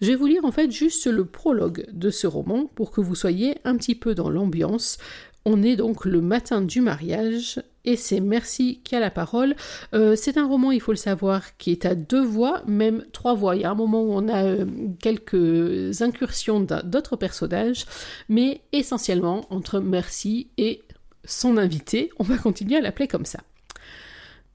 Je 0.00 0.08
vais 0.08 0.16
vous 0.16 0.26
lire 0.26 0.44
en 0.44 0.52
fait 0.52 0.70
juste 0.70 1.06
le 1.06 1.24
prologue 1.24 1.86
de 1.92 2.10
ce 2.10 2.26
roman 2.26 2.66
pour 2.74 2.92
que 2.92 3.00
vous 3.00 3.14
soyez 3.14 3.58
un 3.64 3.76
petit 3.76 3.94
peu 3.94 4.14
dans 4.14 4.30
l'ambiance. 4.30 4.98
On 5.44 5.62
est 5.62 5.76
donc 5.76 6.04
le 6.04 6.20
matin 6.20 6.60
du 6.60 6.80
mariage 6.80 7.62
et 7.84 7.96
c'est 7.96 8.20
Merci 8.20 8.80
qui 8.84 8.94
a 8.94 9.00
la 9.00 9.10
parole. 9.10 9.56
Euh, 9.94 10.14
c'est 10.14 10.36
un 10.36 10.46
roman, 10.46 10.70
il 10.70 10.80
faut 10.80 10.92
le 10.92 10.96
savoir, 10.96 11.56
qui 11.56 11.72
est 11.72 11.86
à 11.86 11.94
deux 11.94 12.22
voix, 12.22 12.62
même 12.66 13.04
trois 13.12 13.34
voix. 13.34 13.56
Il 13.56 13.62
y 13.62 13.64
a 13.64 13.70
un 13.70 13.74
moment 13.74 14.02
où 14.02 14.12
on 14.12 14.28
a 14.28 14.44
euh, 14.44 14.66
quelques 15.00 16.02
incursions 16.02 16.60
d'autres 16.60 17.16
personnages, 17.16 17.86
mais 18.28 18.60
essentiellement 18.72 19.46
entre 19.50 19.80
Merci 19.80 20.48
et 20.58 20.82
son 21.24 21.56
invité, 21.56 22.10
on 22.18 22.24
va 22.24 22.38
continuer 22.38 22.76
à 22.76 22.80
l'appeler 22.80 23.08
comme 23.08 23.24
ça. 23.24 23.40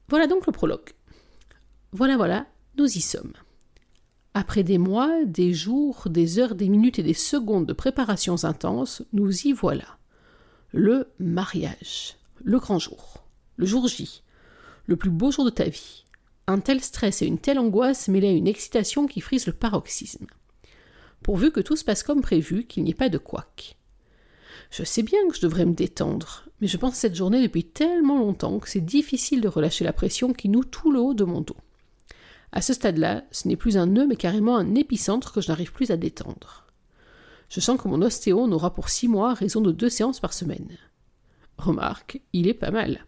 Voilà 0.08 0.26
donc 0.26 0.46
le 0.46 0.52
prologue. 0.52 0.90
Voilà, 1.92 2.16
voilà, 2.16 2.46
nous 2.76 2.86
y 2.86 3.00
sommes. 3.00 3.32
Après 4.34 4.62
des 4.62 4.78
mois, 4.78 5.24
des 5.24 5.54
jours, 5.54 6.08
des 6.10 6.38
heures, 6.38 6.54
des 6.54 6.68
minutes 6.68 6.98
et 6.98 7.02
des 7.02 7.14
secondes 7.14 7.66
de 7.66 7.72
préparations 7.72 8.44
intenses, 8.44 9.02
nous 9.12 9.46
y 9.46 9.52
voilà. 9.52 9.98
Le 10.72 11.08
mariage, 11.18 12.16
le 12.44 12.58
grand 12.58 12.78
jour, 12.78 13.24
le 13.56 13.64
jour 13.64 13.88
J, 13.88 14.22
le 14.84 14.96
plus 14.96 15.10
beau 15.10 15.30
jour 15.30 15.44
de 15.44 15.50
ta 15.50 15.64
vie. 15.64 16.04
Un 16.46 16.60
tel 16.60 16.82
stress 16.82 17.22
et 17.22 17.26
une 17.26 17.38
telle 17.38 17.58
angoisse 17.58 18.08
mêlés 18.08 18.28
à 18.28 18.32
une 18.32 18.46
excitation 18.46 19.06
qui 19.06 19.20
frise 19.20 19.46
le 19.46 19.52
paroxysme. 19.52 20.26
Pourvu 21.22 21.50
que 21.50 21.60
tout 21.60 21.76
se 21.76 21.84
passe 21.84 22.02
comme 22.02 22.20
prévu, 22.20 22.66
qu'il 22.66 22.84
n'y 22.84 22.90
ait 22.90 22.94
pas 22.94 23.08
de 23.08 23.18
couac. 23.18 23.78
Je 24.70 24.84
sais 24.84 25.02
bien 25.02 25.18
que 25.28 25.36
je 25.36 25.40
devrais 25.40 25.64
me 25.64 25.74
détendre, 25.74 26.45
mais 26.60 26.68
je 26.68 26.76
pense 26.76 26.94
à 26.94 26.96
cette 26.96 27.14
journée 27.14 27.42
depuis 27.42 27.64
tellement 27.64 28.18
longtemps 28.18 28.58
que 28.58 28.68
c'est 28.68 28.80
difficile 28.80 29.40
de 29.40 29.48
relâcher 29.48 29.84
la 29.84 29.92
pression 29.92 30.32
qui 30.32 30.48
noue 30.48 30.64
tout 30.64 30.90
le 30.90 31.00
haut 31.00 31.14
de 31.14 31.24
mon 31.24 31.40
dos. 31.40 31.56
À 32.52 32.62
ce 32.62 32.72
stade-là, 32.72 33.24
ce 33.30 33.48
n'est 33.48 33.56
plus 33.56 33.76
un 33.76 33.86
nœud, 33.86 34.06
mais 34.06 34.16
carrément 34.16 34.56
un 34.56 34.74
épicentre 34.74 35.32
que 35.32 35.40
je 35.40 35.48
n'arrive 35.48 35.72
plus 35.72 35.90
à 35.90 35.96
détendre. 35.96 36.66
Je 37.48 37.60
sens 37.60 37.80
que 37.80 37.88
mon 37.88 38.02
ostéo 38.02 38.46
n'aura 38.46 38.74
pour 38.74 38.88
six 38.88 39.08
mois 39.08 39.34
raison 39.34 39.60
de 39.60 39.72
deux 39.72 39.90
séances 39.90 40.20
par 40.20 40.32
semaine. 40.32 40.78
Remarque, 41.58 42.20
il 42.32 42.48
est 42.48 42.54
pas 42.54 42.70
mal. 42.70 43.06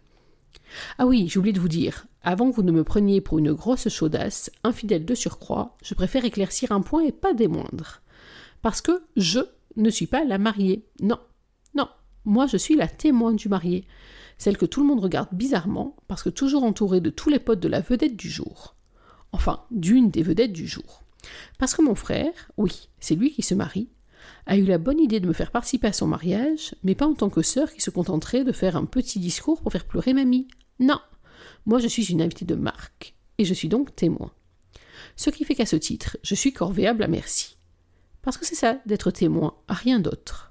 Ah 0.97 1.05
oui, 1.05 1.27
j'ai 1.27 1.39
oublié 1.39 1.53
de 1.53 1.59
vous 1.59 1.67
dire, 1.67 2.05
avant 2.21 2.49
que 2.49 2.55
vous 2.55 2.63
ne 2.63 2.71
me 2.71 2.83
preniez 2.83 3.21
pour 3.21 3.39
une 3.39 3.53
grosse 3.53 3.89
chaudasse, 3.89 4.51
infidèle 4.63 5.05
de 5.05 5.15
surcroît, 5.15 5.75
je 5.83 5.93
préfère 5.93 6.25
éclaircir 6.25 6.71
un 6.71 6.81
point 6.81 7.03
et 7.03 7.11
pas 7.11 7.33
des 7.33 7.47
moindres. 7.47 8.01
Parce 8.61 8.81
que 8.81 9.03
je 9.15 9.39
ne 9.75 9.89
suis 9.89 10.07
pas 10.07 10.23
la 10.25 10.37
mariée. 10.37 10.85
Non, 11.01 11.19
non, 11.73 11.87
moi 12.25 12.47
je 12.47 12.57
suis 12.57 12.75
la 12.75 12.87
témoin 12.87 13.33
du 13.33 13.49
marié. 13.49 13.85
Celle 14.37 14.57
que 14.57 14.65
tout 14.65 14.81
le 14.81 14.87
monde 14.87 15.01
regarde 15.01 15.29
bizarrement, 15.33 15.95
parce 16.07 16.23
que 16.23 16.29
toujours 16.29 16.63
entourée 16.63 17.01
de 17.01 17.09
tous 17.09 17.29
les 17.29 17.39
potes 17.39 17.59
de 17.59 17.67
la 17.67 17.81
vedette 17.81 18.15
du 18.15 18.29
jour. 18.29 18.75
Enfin, 19.31 19.63
d'une 19.71 20.09
des 20.09 20.23
vedettes 20.23 20.53
du 20.53 20.67
jour. 20.67 21.03
Parce 21.57 21.75
que 21.75 21.81
mon 21.81 21.95
frère, 21.95 22.31
oui, 22.57 22.89
c'est 22.99 23.15
lui 23.15 23.31
qui 23.31 23.41
se 23.41 23.53
marie, 23.53 23.89
a 24.45 24.57
eu 24.57 24.65
la 24.65 24.77
bonne 24.77 24.99
idée 24.99 25.19
de 25.19 25.27
me 25.27 25.33
faire 25.33 25.51
participer 25.51 25.87
à 25.87 25.93
son 25.93 26.07
mariage, 26.07 26.75
mais 26.83 26.95
pas 26.95 27.07
en 27.07 27.13
tant 27.13 27.29
que 27.29 27.41
sœur 27.41 27.71
qui 27.71 27.81
se 27.81 27.89
contenterait 27.89 28.43
de 28.43 28.51
faire 28.51 28.75
un 28.75 28.85
petit 28.85 29.19
discours 29.19 29.61
pour 29.61 29.71
faire 29.71 29.85
pleurer 29.85 30.13
mamie. 30.13 30.47
Non, 30.79 30.99
moi 31.65 31.79
je 31.79 31.87
suis 31.87 32.11
une 32.11 32.21
invitée 32.21 32.45
de 32.45 32.55
marque, 32.55 33.15
et 33.37 33.45
je 33.45 33.53
suis 33.53 33.67
donc 33.67 33.95
témoin. 33.95 34.31
Ce 35.15 35.29
qui 35.29 35.43
fait 35.43 35.55
qu'à 35.55 35.65
ce 35.65 35.75
titre, 35.75 36.17
je 36.23 36.35
suis 36.35 36.53
corvéable 36.53 37.03
à 37.03 37.07
merci. 37.07 37.57
Parce 38.21 38.37
que 38.37 38.45
c'est 38.45 38.55
ça, 38.55 38.79
d'être 38.85 39.11
témoin, 39.11 39.55
à 39.67 39.73
rien 39.73 39.99
d'autre. 39.99 40.48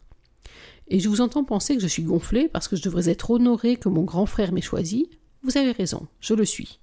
Et 0.88 1.00
je 1.00 1.08
vous 1.08 1.20
entends 1.20 1.44
penser 1.44 1.76
que 1.76 1.82
je 1.82 1.86
suis 1.86 2.02
gonflé 2.02 2.48
parce 2.48 2.66
que 2.66 2.76
je 2.76 2.82
devrais 2.82 3.10
être 3.10 3.30
honoré 3.30 3.76
que 3.76 3.88
mon 3.88 4.04
grand 4.04 4.26
frère 4.26 4.52
m'ait 4.52 4.60
choisi. 4.60 5.10
Vous 5.42 5.58
avez 5.58 5.72
raison, 5.72 6.06
je 6.20 6.34
le 6.34 6.44
suis. 6.44 6.80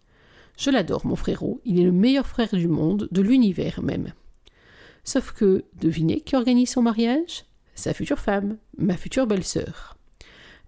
Je 0.58 0.70
l'adore, 0.70 1.06
mon 1.06 1.16
frérot, 1.16 1.60
il 1.66 1.80
est 1.80 1.84
le 1.84 1.92
meilleur 1.92 2.28
frère 2.28 2.54
du 2.54 2.68
monde, 2.68 3.10
de 3.12 3.22
l'univers 3.22 3.82
même. 3.82 4.14
Sauf 5.04 5.34
que, 5.34 5.66
devinez 5.80 6.22
qui 6.22 6.36
organise 6.36 6.70
son 6.70 6.82
mariage? 6.82 7.46
Sa 7.74 7.94
future 7.94 8.20
femme, 8.20 8.58
ma 8.78 8.96
future 8.96 9.28
belle-sœur. 9.28 9.98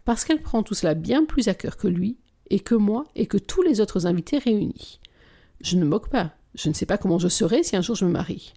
Parce 0.04 0.26
qu'elle 0.26 0.42
prend 0.42 0.64
tout 0.64 0.74
cela 0.74 0.94
bien 0.94 1.24
plus 1.24 1.48
à 1.48 1.54
cœur 1.54 1.78
que 1.78 1.88
lui, 1.88 2.18
et 2.50 2.60
que 2.60 2.76
moi, 2.76 3.06
et 3.16 3.28
que 3.28 3.38
tous 3.38 3.62
les 3.62 3.82
autres 3.82 4.08
invités 4.08 4.40
réunis. 4.40 5.00
Je 5.62 5.78
ne 5.78 5.86
moque 5.86 6.10
pas, 6.10 6.34
je 6.56 6.70
ne 6.70 6.74
sais 6.74 6.86
pas 6.86 6.98
comment 6.98 7.20
je 7.20 7.28
serai 7.28 7.64
si 7.64 7.76
un 7.76 7.82
jour 7.82 7.96
je 7.96 8.06
me 8.06 8.12
marie. 8.12 8.54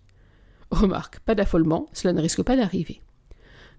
Remarque, 0.71 1.21
pas 1.21 1.35
d'affolement, 1.35 1.89
cela 1.93 2.13
ne 2.13 2.21
risque 2.21 2.43
pas 2.43 2.57
d'arriver. 2.57 3.01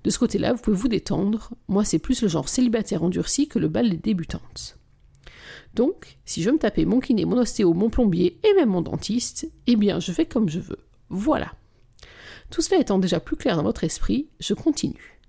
De 0.04 0.10
ce 0.10 0.20
côté-là, 0.20 0.54
vous 0.54 0.62
pouvez 0.62 0.78
vous 0.78 0.88
détendre, 0.88 1.52
moi 1.68 1.84
c'est 1.84 2.00
plus 2.00 2.22
le 2.22 2.28
genre 2.28 2.50
célibataire 2.50 3.04
endurci 3.04 3.48
que 3.48 3.60
le 3.60 3.68
bal 3.68 3.90
des 3.90 3.98
débutantes. 3.98 4.78
Donc, 5.74 6.18
si 6.26 6.42
je 6.42 6.50
me 6.50 6.58
tapais 6.58 6.86
mon 6.86 7.00
kiné, 7.00 7.26
mon 7.26 7.38
ostéo, 7.38 7.74
mon 7.74 7.90
plombier 7.90 8.40
et 8.44 8.54
même 8.56 8.70
mon 8.70 8.82
dentiste, 8.82 9.50
eh 9.68 9.76
bien 9.76 10.00
je 10.00 10.12
fais 10.12 10.26
comme 10.26 10.50
je 10.50 10.60
veux. 10.60 10.80
Voilà. 11.10 11.54
Tout 12.50 12.62
cela 12.62 12.82
étant 12.82 13.00
déjà 13.00 13.20
plus 13.20 13.38
clair 13.38 13.56
dans 13.56 13.64
votre 13.64 13.84
esprit, 13.84 14.28
je 14.40 14.54
continue. 14.54 15.20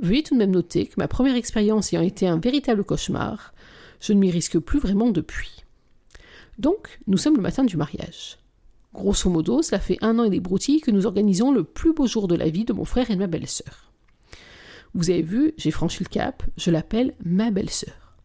Veuillez 0.00 0.22
tout 0.22 0.34
de 0.34 0.38
même 0.38 0.50
noter 0.50 0.86
que 0.86 0.94
ma 0.96 1.08
première 1.08 1.36
expérience 1.36 1.92
ayant 1.92 2.02
été 2.02 2.26
un 2.26 2.38
véritable 2.38 2.84
cauchemar, 2.84 3.52
je 4.00 4.12
ne 4.12 4.20
m'y 4.20 4.30
risque 4.30 4.58
plus 4.58 4.78
vraiment 4.78 5.10
depuis. 5.10 5.64
Donc, 6.58 6.98
nous 7.06 7.16
sommes 7.16 7.36
le 7.36 7.42
matin 7.42 7.64
du 7.64 7.76
mariage. 7.76 8.38
Grosso 8.94 9.30
modo, 9.30 9.62
cela 9.62 9.80
fait 9.80 9.98
un 10.00 10.18
an 10.18 10.24
et 10.24 10.30
des 10.30 10.40
broutilles 10.40 10.80
que 10.80 10.90
nous 10.90 11.06
organisons 11.06 11.52
le 11.52 11.62
plus 11.62 11.92
beau 11.92 12.06
jour 12.06 12.26
de 12.26 12.34
la 12.34 12.48
vie 12.48 12.64
de 12.64 12.72
mon 12.72 12.84
frère 12.84 13.10
et 13.10 13.14
de 13.14 13.20
ma 13.20 13.26
belle-sœur. 13.26 13.87
Vous 14.94 15.10
avez 15.10 15.22
vu, 15.22 15.52
j'ai 15.56 15.70
franchi 15.70 16.02
le 16.02 16.08
cap, 16.08 16.42
je 16.56 16.70
l'appelle 16.70 17.14
ma 17.24 17.50
belle-sœur. 17.50 18.16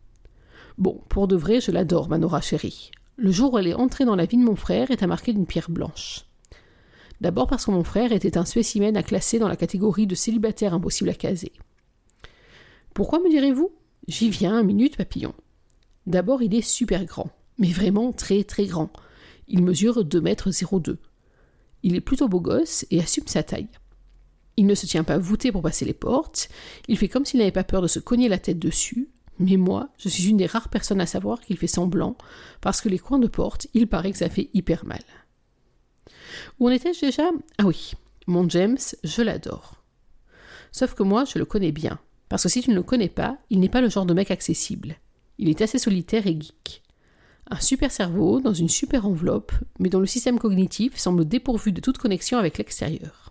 Bon, 0.78 1.02
pour 1.10 1.28
de 1.28 1.36
vrai, 1.36 1.62
je 1.62 1.72
l'adore, 1.72 2.10
ma 2.10 2.18
Nora 2.18 2.42
chérie. 2.42 2.92
Le 3.16 3.32
jour 3.32 3.54
où 3.54 3.60
elle 3.60 3.68
est 3.68 3.74
entrée 3.74 4.06
dans 4.06 4.16
la 4.16 4.26
vie 4.26 4.38
de 4.38 4.44
mon 4.44 4.56
frère 4.56 4.90
est 4.90 5.04
à 5.04 5.08
marquer 5.08 5.34
d'une 5.34 5.46
pierre 5.46 5.70
blanche. 5.70 6.26
D'abord 7.22 7.48
parce 7.48 7.66
que 7.66 7.72
mon 7.72 7.84
frère 7.84 8.12
était 8.12 8.38
un 8.38 8.46
spécimen 8.46 8.98
à 8.98 9.04
classer 9.04 9.40
dans 9.40 9.48
la 9.48 9.56
catégorie 9.56 10.08
de 10.08 10.16
célibataire 10.16 10.74
impossible 10.74 11.10
à 11.10 11.14
caser. 11.14 11.54
Pourquoi 12.94 13.20
me 13.20 13.30
direz-vous? 13.30 13.72
J'y 14.08 14.30
viens, 14.30 14.58
un 14.58 14.64
minute, 14.64 14.98
papillon. 14.98 15.34
D'abord, 16.06 16.42
il 16.42 16.54
est 16.54 16.62
super 16.62 17.06
grand, 17.06 17.30
mais 17.58 17.70
vraiment 17.70 18.12
très 18.12 18.44
très 18.44 18.66
grand. 18.66 18.92
Il 19.48 19.64
mesure 19.64 20.04
2 20.04 20.22
mètres 20.22 20.50
02. 20.50 20.98
Il 21.84 21.96
est 21.96 22.02
plutôt 22.02 22.28
beau 22.28 22.42
gosse 22.42 22.86
et 22.92 23.00
assume 23.00 23.28
sa 23.28 23.44
taille. 23.44 23.70
Il 24.58 24.68
ne 24.68 24.76
se 24.76 24.86
tient 24.86 25.04
pas 25.04 25.18
voûté 25.18 25.52
pour 25.52 25.62
passer 25.62 25.86
les 25.86 25.94
portes, 25.94 26.50
il 26.88 26.98
fait 26.98 27.08
comme 27.08 27.26
s'il 27.26 27.40
n'avait 27.40 27.52
pas 27.52 27.64
peur 27.64 27.82
de 27.82 27.88
se 27.88 28.00
cogner 28.00 28.30
la 28.30 28.38
tête 28.38 28.60
dessus, 28.60 29.10
mais 29.40 29.58
moi, 29.58 29.90
je 29.98 30.10
suis 30.10 30.30
une 30.30 30.38
des 30.38 30.46
rares 30.46 30.70
personnes 30.70 31.02
à 31.02 31.08
savoir 31.08 31.42
qu'il 31.42 31.58
fait 31.58 31.68
semblant, 31.68 32.16
parce 32.62 32.82
que 32.82 32.90
les 32.90 33.00
coins 33.00 33.20
de 33.20 33.28
porte, 33.28 33.68
il 33.74 33.88
paraît 33.88 34.12
que 34.12 34.18
ça 34.18 34.30
fait 34.30 34.50
hyper 34.54 34.86
mal. 34.86 35.04
Où 36.60 36.68
en 36.68 36.72
étais-je 36.72 37.06
déjà? 37.06 37.30
Ah 37.58 37.66
oui, 37.66 37.94
mon 38.28 38.48
James, 38.50 38.78
je 39.04 39.22
l'adore. 39.22 39.84
Sauf 40.72 40.94
que 40.94 41.04
moi, 41.04 41.26
je 41.26 41.40
le 41.40 41.46
connais 41.46 41.72
bien, 41.72 42.00
parce 42.30 42.44
que 42.44 42.50
si 42.50 42.62
tu 42.62 42.70
ne 42.70 42.76
le 42.76 42.84
connais 42.84 43.10
pas, 43.10 43.38
il 43.50 43.60
n'est 43.60 43.70
pas 43.70 43.82
le 43.82 43.90
genre 43.90 44.06
de 44.06 44.14
mec 44.14 44.32
accessible. 44.32 44.98
Il 45.40 45.50
est 45.50 45.62
assez 45.62 45.80
solitaire 45.80 46.28
et 46.28 46.40
geek. 46.40 46.84
Un 47.50 47.60
super 47.60 47.92
cerveau 47.92 48.40
dans 48.40 48.54
une 48.54 48.70
super 48.70 49.06
enveloppe, 49.06 49.52
mais 49.80 49.90
dont 49.90 50.00
le 50.00 50.06
système 50.06 50.40
cognitif 50.40 50.98
semble 50.98 51.26
dépourvu 51.26 51.72
de 51.72 51.82
toute 51.82 51.98
connexion 51.98 52.38
avec 52.38 52.58
l'extérieur. 52.58 53.23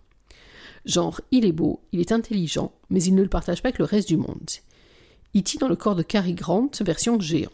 Genre, 0.85 1.21
il 1.31 1.45
est 1.45 1.53
beau, 1.53 1.81
il 1.93 2.01
est 2.01 2.13
intelligent, 2.13 2.73
mais 2.91 3.03
il 3.03 3.15
ne 3.15 3.23
le 3.23 3.29
partage 3.29 3.63
pas 3.63 3.69
avec 3.69 3.79
le 3.79 3.85
reste 3.85 4.09
du 4.09 4.17
monde. 4.17 4.51
E.T. 5.35 5.59
dans 5.59 5.69
le 5.69 5.77
corps 5.77 5.95
de 5.95 6.03
Cary 6.03 6.35
Grant, 6.35 6.71
version 6.81 7.19
géant. 7.21 7.51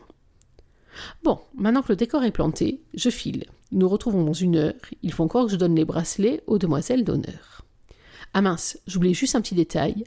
Bon, 1.23 1.39
maintenant 1.55 1.83
que 1.83 1.93
le 1.93 1.97
décor 1.97 2.25
est 2.25 2.33
planté, 2.33 2.83
je 2.95 3.11
file. 3.11 3.45
Nous 3.71 3.89
retrouvons 3.89 4.25
dans 4.25 4.33
une 4.33 4.57
heure. 4.57 4.75
Il 5.03 5.13
faut 5.13 5.25
encore 5.25 5.47
que 5.47 5.53
je 5.53 5.57
donne 5.57 5.77
les 5.77 5.85
bracelets 5.85 6.43
aux 6.47 6.59
demoiselles 6.59 7.05
d'honneur. 7.05 7.63
Ah 8.35 8.43
mince, 8.43 8.79
j'oubliais 8.87 9.15
juste 9.15 9.37
un 9.37 9.41
petit 9.41 9.55
détail. 9.55 10.05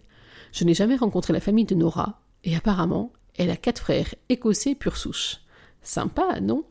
Je 0.51 0.65
n'ai 0.65 0.73
jamais 0.73 0.95
rencontré 0.95 1.31
la 1.31 1.39
famille 1.39 1.65
de 1.65 1.75
Nora, 1.75 2.21
et 2.43 2.55
apparemment, 2.55 3.13
elle 3.37 3.51
a 3.51 3.55
quatre 3.55 3.79
frères 3.79 4.13
écossais 4.29 4.75
pure 4.75 4.97
souche. 4.97 5.37
Sympa, 5.81 6.41
non? 6.41 6.65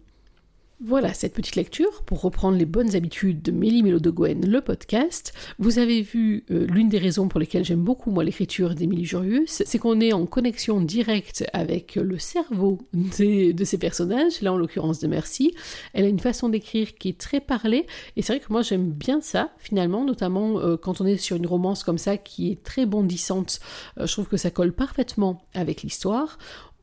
Voilà 0.83 1.13
cette 1.13 1.35
petite 1.35 1.57
lecture 1.57 2.03
pour 2.07 2.23
reprendre 2.23 2.57
les 2.57 2.65
bonnes 2.65 2.97
habitudes 2.97 3.43
de 3.43 3.53
Mélie 3.53 3.83
Mélo 3.83 3.99
de 3.99 4.09
Gwen, 4.09 4.47
le 4.47 4.63
podcast. 4.63 5.35
Vous 5.59 5.79
avez 5.79 6.01
vu 6.01 6.45
euh, 6.51 6.67
l'une 6.67 6.89
des 6.89 6.97
raisons 6.97 7.29
pour 7.29 7.39
lesquelles 7.39 7.67
j'aime 7.67 7.83
beaucoup 7.83 8.11
moi 8.11 8.25
l'écriture 8.25 8.75
d'Émilie 8.75 9.05
Jurius, 9.05 9.63
c'est 9.67 9.79
qu'on 9.79 10.01
est 10.01 10.15
en 10.15 10.25
connexion 10.25 10.81
directe 10.81 11.45
avec 11.53 11.97
le 11.97 12.19
cerveau 12.19 12.79
de 12.95 13.65
ces 13.65 13.79
personnages, 13.79 14.41
là 14.41 14.55
en 14.55 14.57
l'occurrence 14.57 15.01
de 15.01 15.07
Merci. 15.07 15.55
Elle 15.93 16.07
a 16.07 16.09
une 16.09 16.19
façon 16.19 16.49
d'écrire 16.49 16.95
qui 16.95 17.11
est 17.11 17.19
très 17.19 17.41
parlée 17.41 17.87
et 18.17 18.23
c'est 18.23 18.33
vrai 18.33 18.41
que 18.41 18.51
moi 18.51 18.63
j'aime 18.63 18.91
bien 18.91 19.21
ça 19.21 19.51
finalement, 19.59 20.07
notamment 20.07 20.61
euh, 20.61 20.79
quand 20.79 21.03
on 21.03 21.07
est 21.07 21.19
sur 21.19 21.37
une 21.37 21.47
romance 21.47 21.85
comme 21.85 21.99
ça 21.99 22.17
qui 22.17 22.51
est 22.53 22.63
très 22.63 22.87
bondissante. 22.87 23.61
Euh, 23.99 24.07
je 24.07 24.13
trouve 24.13 24.29
que 24.29 24.39
ça 24.39 24.51
colle 24.51 24.73
parfaitement 24.73 25.43
avec 25.53 25.83
l'histoire 25.83 26.39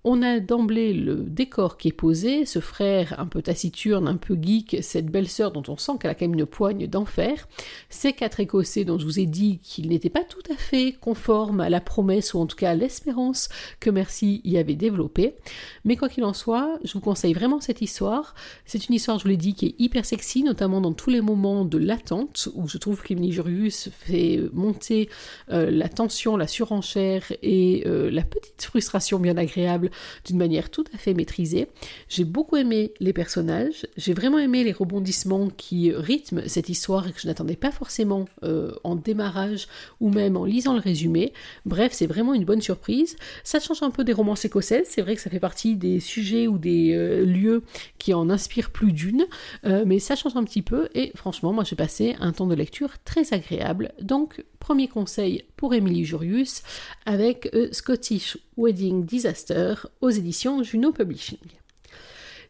on 0.10 0.22
a 0.22 0.40
d'emblée 0.40 0.94
le 0.94 1.16
décor 1.16 1.78
qui 1.78 1.90
est 1.90 1.92
posé, 1.92 2.46
ce 2.46 2.60
frère 2.60 3.20
un 3.20 3.26
peu 3.26 3.42
taciturne, 3.42 4.08
un 4.08 4.16
peu 4.16 4.38
geek, 4.42 4.78
cette 4.82 5.08
belle-sœur 5.08 5.52
dont 5.52 5.64
on 5.68 5.76
sent 5.76 5.92
qu'elle 6.00 6.12
a 6.12 6.16
quand 6.16 6.26
même 6.28 6.40
une 6.40 6.46
poigne 6.46 6.88
d'enfer, 6.88 7.50
ces 7.90 8.14
quatre 8.14 8.40
Écossais 8.40 8.86
dont 8.86 8.98
je 8.98 9.04
vous 9.04 9.20
ai 9.20 9.26
dit 9.26 9.60
qu'ils 9.62 9.90
n'étaient 9.90 10.10
pas 10.10 10.24
tout 10.24 10.42
à 10.50 10.56
fait 10.56 10.96
conformes 11.02 11.60
à 11.60 11.70
la 11.70 11.82
promesse 11.82 12.34
ou 12.34 12.40
en 12.40 12.46
tout 12.46 12.56
cas 12.56 12.72
à 12.72 12.74
l'espérance 12.74 13.50
que 13.82 13.90
Merci 13.90 14.40
y 14.46 14.58
avait 14.58 14.76
développée. 14.76 15.36
Mais 15.84 15.98
quoi 15.98 16.08
qu'il 16.08 16.24
en 16.24 16.34
soit, 16.34 16.80
je 16.86 16.94
vous 16.94 17.02
conseille 17.02 17.34
vraiment 17.34 17.60
cette 17.60 17.82
histoire. 17.82 18.34
C'est 18.66 18.88
une 18.88 18.96
histoire, 18.96 19.18
je 19.18 19.24
vous 19.24 19.30
l'ai 19.30 19.36
dit, 19.36 19.56
qui 19.56 19.66
est 19.66 19.76
hyper 19.78 20.06
sexy, 20.06 20.42
notamment 20.44 20.80
dans 20.80 20.94
tous 20.94 21.10
les 21.10 21.20
moments 21.20 21.66
de 21.66 21.78
l'attente, 21.78 22.48
où 22.56 22.70
je 22.70 22.78
trouve 22.78 23.04
qu'Emily 23.04 23.34
Jurius 23.34 23.90
fait 23.92 24.42
monter 24.54 25.10
euh, 25.52 25.70
la 25.70 25.90
tension, 25.90 26.38
la 26.38 26.48
surenchère 26.48 27.24
et 27.42 27.84
euh, 27.86 28.10
la 28.10 28.24
petite 28.24 28.62
frustration 28.62 29.20
bien 29.20 29.36
agréable 29.36 29.90
d'une 30.26 30.38
manière 30.38 30.70
tout 30.70 30.86
à 30.94 30.98
fait 30.98 31.14
maîtrisée. 31.14 31.68
J'ai 32.10 32.24
beaucoup 32.24 32.56
aimé 32.56 32.94
les 33.00 33.14
personnages, 33.14 33.88
j'ai 33.98 34.14
vraiment 34.14 34.40
aimé 34.40 34.64
les 34.64 34.72
rebondissements 34.72 35.50
qui 35.50 35.92
rythment 35.92 36.44
cette 36.48 36.70
histoire 36.70 37.08
et 37.08 37.12
que 37.12 37.20
je 37.20 37.28
n'attendais 37.28 37.56
pas 37.56 37.72
forcément 37.72 38.26
euh, 38.44 38.72
en 38.84 38.96
démarrage 38.96 39.68
ou 40.00 40.10
même 40.10 40.38
en 40.38 40.46
lisant 40.46 40.74
le 40.74 40.80
résumé. 40.80 41.34
Bref, 41.66 41.92
c'est 41.94 42.08
vraiment 42.08 42.34
une 42.34 42.46
bonne 42.46 42.62
surprise. 42.62 43.16
Ça 43.44 43.60
change 43.60 43.84
un 43.84 43.92
peu 43.92 44.04
des 44.04 44.14
romances 44.14 44.46
écossaises, 44.46 44.88
c'est 44.90 45.02
vrai 45.02 45.16
que 45.16 45.22
ça 45.22 45.30
fait 45.30 45.40
partie 45.40 45.76
des 45.76 46.00
sujets 46.00 46.48
ou 46.48 46.58
des 46.58 46.94
euh, 46.94 47.26
lieux 47.26 47.64
qui 47.98 48.14
en 48.14 48.30
inspirent 48.30 48.72
plus 48.72 48.92
d'une, 48.92 49.26
euh, 49.66 49.84
mais 49.86 50.00
ça 50.00 50.16
change 50.16 50.36
un 50.36 50.44
petit 50.44 50.62
peu 50.62 50.90
et 50.94 51.12
franchement, 51.16 51.54
moi 51.54 51.64
j'ai 51.64 51.76
passé 51.76 52.16
un 52.20 52.32
temps 52.32 52.48
de 52.48 52.56
lecture 52.56 52.92
très 53.04 53.34
agréable. 53.34 53.92
Donc, 54.02 54.44
premier 54.60 54.88
conseil 54.88 55.44
pour 55.58 55.74
Emily 55.74 56.06
Jurius 56.06 56.64
avec 57.06 57.50
Scottish 57.72 58.38
Wedding 58.56 59.06
Disaster 59.06 59.74
aux 60.00 60.10
éditions 60.10 60.64
Juno 60.64 60.92
Publishing. 60.94 61.40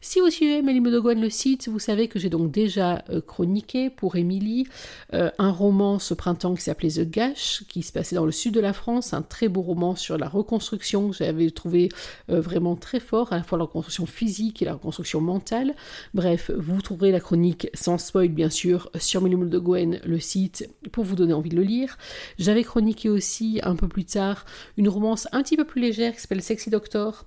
Si 0.00 0.20
vous 0.20 0.30
suivez 0.30 0.62
Mélie 0.62 0.78
Modogoine 0.78 1.20
le 1.20 1.28
site, 1.28 1.68
vous 1.68 1.80
savez 1.80 2.06
que 2.06 2.20
j'ai 2.20 2.30
donc 2.30 2.52
déjà 2.52 3.02
euh, 3.10 3.20
chroniqué 3.20 3.90
pour 3.90 4.14
Émilie 4.14 4.64
euh, 5.12 5.28
un 5.38 5.50
roman 5.50 5.98
ce 5.98 6.14
printemps 6.14 6.54
qui 6.54 6.62
s'appelait 6.62 6.88
The 6.88 7.10
Gash, 7.10 7.64
qui 7.68 7.82
se 7.82 7.90
passait 7.90 8.14
dans 8.14 8.24
le 8.24 8.30
sud 8.30 8.54
de 8.54 8.60
la 8.60 8.72
France, 8.72 9.12
un 9.12 9.22
très 9.22 9.48
beau 9.48 9.60
roman 9.60 9.96
sur 9.96 10.16
la 10.16 10.28
reconstruction 10.28 11.10
que 11.10 11.16
j'avais 11.16 11.50
trouvé 11.50 11.88
euh, 12.30 12.40
vraiment 12.40 12.76
très 12.76 13.00
fort, 13.00 13.32
à 13.32 13.38
la 13.38 13.42
fois 13.42 13.58
la 13.58 13.64
reconstruction 13.64 14.06
physique 14.06 14.62
et 14.62 14.66
la 14.66 14.74
reconstruction 14.74 15.20
mentale. 15.20 15.74
Bref, 16.14 16.52
vous 16.56 16.80
trouverez 16.80 17.10
la 17.10 17.20
chronique 17.20 17.68
sans 17.74 17.98
spoil 17.98 18.28
bien 18.28 18.50
sûr 18.50 18.92
sur 19.00 19.20
Mélie 19.20 19.34
Modogoine 19.34 19.98
le 20.04 20.20
site 20.20 20.70
pour 20.92 21.02
vous 21.02 21.16
donner 21.16 21.32
envie 21.32 21.50
de 21.50 21.56
le 21.56 21.64
lire. 21.64 21.98
J'avais 22.38 22.62
chroniqué 22.62 23.08
aussi 23.08 23.58
un 23.64 23.74
peu 23.74 23.88
plus 23.88 24.04
tard 24.04 24.44
une 24.76 24.88
romance 24.88 25.26
un 25.32 25.42
petit 25.42 25.56
peu 25.56 25.64
plus 25.64 25.80
légère 25.80 26.14
qui 26.14 26.20
s'appelle 26.20 26.42
Sexy 26.42 26.70
Doctor, 26.70 27.26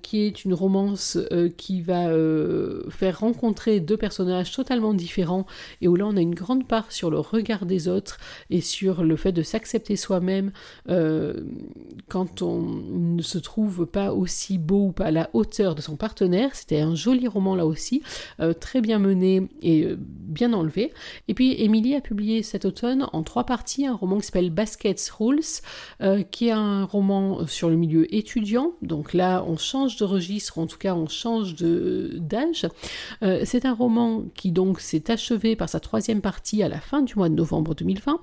qui 0.00 0.22
est 0.22 0.44
une 0.44 0.54
romance 0.54 1.18
qui 1.58 1.81
va 1.82 2.08
euh, 2.08 2.88
faire 2.90 3.20
rencontrer 3.20 3.80
deux 3.80 3.96
personnages 3.96 4.52
totalement 4.52 4.94
différents 4.94 5.46
et 5.80 5.88
où 5.88 5.96
là 5.96 6.06
on 6.06 6.16
a 6.16 6.20
une 6.20 6.34
grande 6.34 6.66
part 6.66 6.90
sur 6.92 7.10
le 7.10 7.18
regard 7.18 7.66
des 7.66 7.88
autres 7.88 8.18
et 8.50 8.60
sur 8.60 9.04
le 9.04 9.16
fait 9.16 9.32
de 9.32 9.42
s'accepter 9.42 9.96
soi-même 9.96 10.52
euh, 10.88 11.34
quand 12.08 12.42
on 12.42 12.62
ne 12.62 13.22
se 13.22 13.38
trouve 13.38 13.86
pas 13.86 14.12
aussi 14.12 14.58
beau 14.58 14.86
ou 14.88 14.92
pas 14.92 15.06
à 15.06 15.10
la 15.10 15.30
hauteur 15.32 15.74
de 15.74 15.80
son 15.80 15.96
partenaire. 15.96 16.54
C'était 16.54 16.80
un 16.80 16.94
joli 16.94 17.28
roman 17.28 17.54
là 17.54 17.66
aussi, 17.66 18.02
très 18.60 18.80
bien 18.80 18.98
mené 18.98 19.48
et 19.62 19.88
bien 19.98 20.52
enlevé. 20.52 20.92
Et 21.28 21.34
puis 21.34 21.60
Émilie 21.62 21.94
a 21.94 22.00
publié 22.00 22.42
cet 22.42 22.64
automne 22.64 23.06
en 23.12 23.22
trois 23.22 23.44
parties 23.44 23.86
un 23.86 23.94
roman 23.94 24.18
qui 24.18 24.26
s'appelle 24.26 24.50
Baskets 24.50 25.10
Rules, 25.18 25.40
qui 26.30 26.48
est 26.48 26.52
un 26.52 26.84
roman 26.84 27.46
sur 27.46 27.68
le 27.68 27.76
milieu 27.76 28.12
étudiant. 28.14 28.72
Donc 28.82 29.12
là 29.14 29.44
on 29.46 29.56
change 29.56 29.96
de 29.96 30.04
registre, 30.04 30.58
en 30.58 30.66
tout 30.66 30.78
cas 30.78 30.94
on 30.94 31.08
change 31.08 31.54
d'âge. 32.20 32.66
Euh, 33.22 33.42
c'est 33.44 33.64
un 33.64 33.74
roman 33.74 34.24
qui 34.34 34.52
donc 34.52 34.80
s'est 34.80 35.10
achevé 35.10 35.56
par 35.56 35.68
sa 35.68 35.80
troisième 35.80 36.20
partie 36.20 36.62
à 36.62 36.68
la 36.68 36.80
fin 36.80 37.02
du 37.02 37.14
mois 37.16 37.28
de 37.28 37.34
novembre 37.34 37.74
2020, 37.74 38.20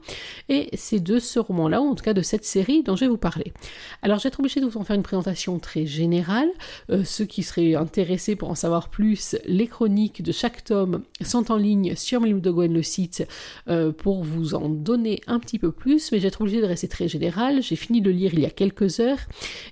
et 0.49 0.69
c'est 0.73 0.99
de 0.99 1.19
ce 1.19 1.39
roman-là, 1.39 1.81
ou 1.81 1.89
en 1.89 1.95
tout 1.95 2.03
cas 2.03 2.13
de 2.13 2.21
cette 2.21 2.45
série 2.45 2.83
dont 2.83 2.95
je 2.95 3.05
vais 3.05 3.09
vous 3.09 3.17
parler. 3.17 3.53
Alors 4.01 4.19
j'ai 4.19 4.27
été 4.27 4.39
obligée 4.39 4.61
de 4.61 4.65
vous 4.65 4.77
en 4.77 4.83
faire 4.83 4.95
une 4.95 5.03
présentation 5.03 5.59
très 5.59 5.85
générale. 5.85 6.49
Euh, 6.89 7.03
ceux 7.03 7.25
qui 7.25 7.43
seraient 7.43 7.75
intéressés 7.75 8.35
pour 8.35 8.49
en 8.49 8.55
savoir 8.55 8.89
plus, 8.89 9.35
les 9.45 9.67
chroniques 9.67 10.21
de 10.21 10.31
chaque 10.31 10.63
tome 10.63 11.03
sont 11.21 11.51
en 11.51 11.57
ligne 11.57 11.95
sur 11.95 12.21
Melim 12.21 12.41
de 12.41 12.49
le 12.67 12.83
site 12.83 13.27
euh, 13.67 13.91
pour 13.91 14.23
vous 14.23 14.53
en 14.53 14.69
donner 14.69 15.21
un 15.27 15.39
petit 15.39 15.59
peu 15.59 15.71
plus, 15.71 16.11
mais 16.11 16.19
j'ai 16.19 16.27
été 16.27 16.37
obligée 16.41 16.61
de 16.61 16.65
rester 16.65 16.87
très 16.87 17.07
général. 17.07 17.61
J'ai 17.61 17.75
fini 17.75 18.01
de 18.01 18.09
lire 18.09 18.33
il 18.33 18.41
y 18.41 18.45
a 18.45 18.49
quelques 18.49 18.99
heures, 18.99 19.19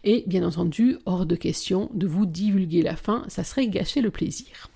et 0.04 0.24
bien 0.28 0.46
entendu, 0.46 0.98
hors 1.06 1.26
de 1.26 1.36
question 1.36 1.90
de 1.94 2.08
vous 2.08 2.26
divulguer 2.26 2.82
la 2.82 2.96
fin, 2.96 3.24
ça 3.28 3.44
serait 3.44 3.67
gâcher 3.68 4.02
le 4.02 4.12
plaisir. 4.12 4.70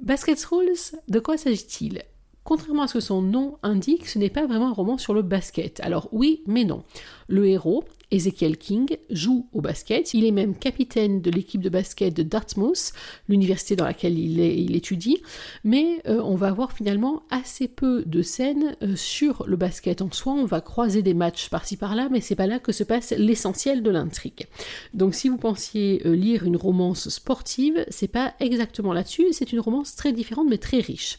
Baskets 0.00 0.44
Rules, 0.44 0.98
de 1.08 1.18
quoi 1.20 1.36
s'agit-il? 1.36 2.02
Contrairement 2.44 2.82
à 2.82 2.88
ce 2.88 2.94
que 2.94 3.00
son 3.00 3.22
nom 3.22 3.58
indique, 3.62 4.08
ce 4.08 4.18
n'est 4.18 4.30
pas 4.30 4.46
vraiment 4.46 4.68
un 4.68 4.72
roman 4.72 4.98
sur 4.98 5.14
le 5.14 5.22
basket. 5.22 5.80
Alors 5.80 6.08
oui, 6.10 6.42
mais 6.46 6.64
non. 6.64 6.82
Le 7.28 7.46
héros, 7.46 7.84
Ezekiel 8.12 8.58
King, 8.58 8.96
joue 9.10 9.48
au 9.52 9.60
basket. 9.60 10.14
Il 10.14 10.24
est 10.24 10.30
même 10.30 10.54
capitaine 10.54 11.22
de 11.22 11.30
l'équipe 11.30 11.62
de 11.62 11.70
basket 11.70 12.14
de 12.14 12.22
Dartmouth, 12.22 12.92
l'université 13.28 13.74
dans 13.74 13.86
laquelle 13.86 14.18
il, 14.18 14.76
étudie. 14.76 15.22
Mais 15.64 16.02
euh, 16.06 16.20
on 16.22 16.34
va 16.34 16.48
avoir 16.48 16.72
finalement 16.72 17.22
assez 17.30 17.68
peu 17.68 18.04
de 18.06 18.22
scènes 18.22 18.76
euh, 18.82 18.94
sur 18.96 19.44
le 19.46 19.56
basket 19.56 20.02
en 20.02 20.12
soi. 20.12 20.34
On 20.34 20.44
va 20.44 20.60
croiser 20.60 21.02
des 21.02 21.14
matchs 21.14 21.48
par-ci 21.48 21.76
par-là, 21.76 22.08
mais 22.10 22.20
c'est 22.20 22.36
pas 22.36 22.46
là 22.46 22.58
que 22.58 22.72
se 22.72 22.84
passe 22.84 23.12
l'essentiel 23.16 23.82
de 23.82 23.90
l'intrigue. 23.90 24.46
Donc 24.92 25.14
si 25.14 25.28
vous 25.28 25.38
pensiez 25.38 26.02
euh, 26.06 26.14
lire 26.14 26.44
une 26.44 26.56
romance 26.56 27.08
sportive, 27.08 27.84
c'est 27.88 28.08
pas 28.08 28.34
exactement 28.40 28.92
là-dessus. 28.92 29.26
C'est 29.32 29.52
une 29.52 29.60
romance 29.60 29.96
très 29.96 30.12
différente 30.12 30.48
mais 30.48 30.58
très 30.58 30.80
riche. 30.80 31.18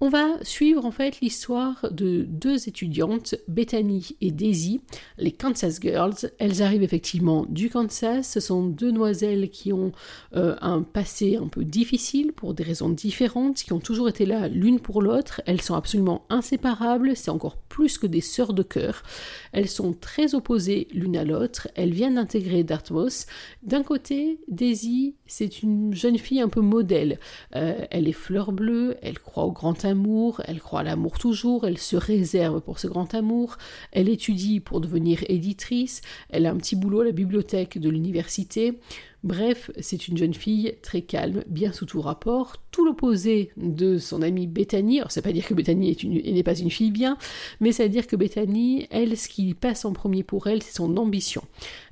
On 0.00 0.10
va 0.10 0.28
suivre 0.42 0.84
en 0.86 0.92
fait 0.92 1.20
l'histoire 1.20 1.88
de 1.90 2.22
deux 2.22 2.68
étudiantes, 2.68 3.34
Bethany 3.48 4.16
et 4.20 4.30
Daisy, 4.30 4.80
les 5.16 5.32
Kansas 5.32 5.80
Girls. 5.80 6.30
Elles 6.38 6.62
arrivent 6.62 6.84
effectivement 6.84 7.46
du 7.48 7.68
Kansas. 7.68 8.30
Ce 8.30 8.38
sont 8.38 8.64
deux 8.64 8.92
demoiselles 8.92 9.50
qui 9.50 9.72
ont 9.72 9.90
euh, 10.36 10.54
un 10.60 10.82
passé 10.82 11.34
un 11.34 11.48
peu 11.48 11.64
difficile 11.64 12.32
pour 12.32 12.54
des 12.54 12.62
raisons 12.62 12.90
différentes, 12.90 13.56
qui 13.56 13.72
ont 13.72 13.80
toujours 13.80 14.08
été 14.08 14.24
là 14.24 14.46
l'une 14.46 14.78
pour 14.78 15.02
l'autre. 15.02 15.42
Elles 15.46 15.60
sont 15.60 15.74
absolument 15.74 16.24
inséparables. 16.30 17.16
C'est 17.16 17.32
encore 17.32 17.56
plus 17.56 17.98
que 17.98 18.06
des 18.06 18.20
sœurs 18.20 18.52
de 18.52 18.62
cœur. 18.62 19.02
Elles 19.50 19.68
sont 19.68 19.94
très 19.94 20.36
opposées 20.36 20.86
l'une 20.92 21.16
à 21.16 21.24
l'autre. 21.24 21.66
Elles 21.74 21.92
viennent 21.92 22.14
d'intégrer 22.14 22.62
Dartmouth. 22.62 23.26
D'un 23.64 23.82
côté, 23.82 24.38
Daisy, 24.46 25.16
c'est 25.26 25.64
une 25.64 25.92
jeune 25.92 26.18
fille 26.18 26.40
un 26.40 26.48
peu 26.48 26.60
modèle. 26.60 27.18
Euh, 27.56 27.84
elle 27.90 28.06
est 28.06 28.12
fleur 28.12 28.52
bleue. 28.52 28.96
Elle 29.02 29.18
croit 29.18 29.42
au 29.42 29.50
grand 29.50 29.87
amour, 29.88 30.40
elle 30.44 30.60
croit 30.60 30.80
à 30.80 30.84
l'amour 30.84 31.18
toujours, 31.18 31.66
elle 31.66 31.78
se 31.78 31.96
réserve 31.96 32.60
pour 32.60 32.78
ce 32.78 32.86
grand 32.86 33.14
amour, 33.14 33.56
elle 33.92 34.08
étudie 34.08 34.60
pour 34.60 34.80
devenir 34.80 35.24
éditrice, 35.28 36.00
elle 36.30 36.46
a 36.46 36.50
un 36.50 36.56
petit 36.56 36.76
boulot 36.76 37.00
à 37.00 37.04
la 37.04 37.12
bibliothèque 37.12 37.78
de 37.78 37.88
l'université, 37.90 38.78
Bref, 39.24 39.72
c'est 39.80 40.06
une 40.06 40.16
jeune 40.16 40.34
fille 40.34 40.74
très 40.80 41.02
calme, 41.02 41.42
bien 41.48 41.72
sous 41.72 41.86
tout 41.86 42.00
rapport, 42.00 42.62
tout 42.70 42.84
l'opposé 42.84 43.50
de 43.56 43.98
son 43.98 44.22
amie 44.22 44.46
Bethany. 44.46 45.00
Alors, 45.00 45.10
c'est 45.10 45.22
pas 45.22 45.32
dire 45.32 45.46
que 45.46 45.54
Bethany 45.54 45.96
n'est 46.04 46.42
pas 46.44 46.56
une 46.56 46.70
fille 46.70 46.92
bien, 46.92 47.18
mais 47.60 47.72
c'est 47.72 47.82
à 47.82 47.88
dire 47.88 48.06
que 48.06 48.14
Bethany, 48.14 48.86
elle, 48.90 49.16
ce 49.16 49.28
qui 49.28 49.54
passe 49.54 49.84
en 49.84 49.92
premier 49.92 50.22
pour 50.22 50.46
elle, 50.46 50.62
c'est 50.62 50.76
son 50.76 50.96
ambition. 50.96 51.42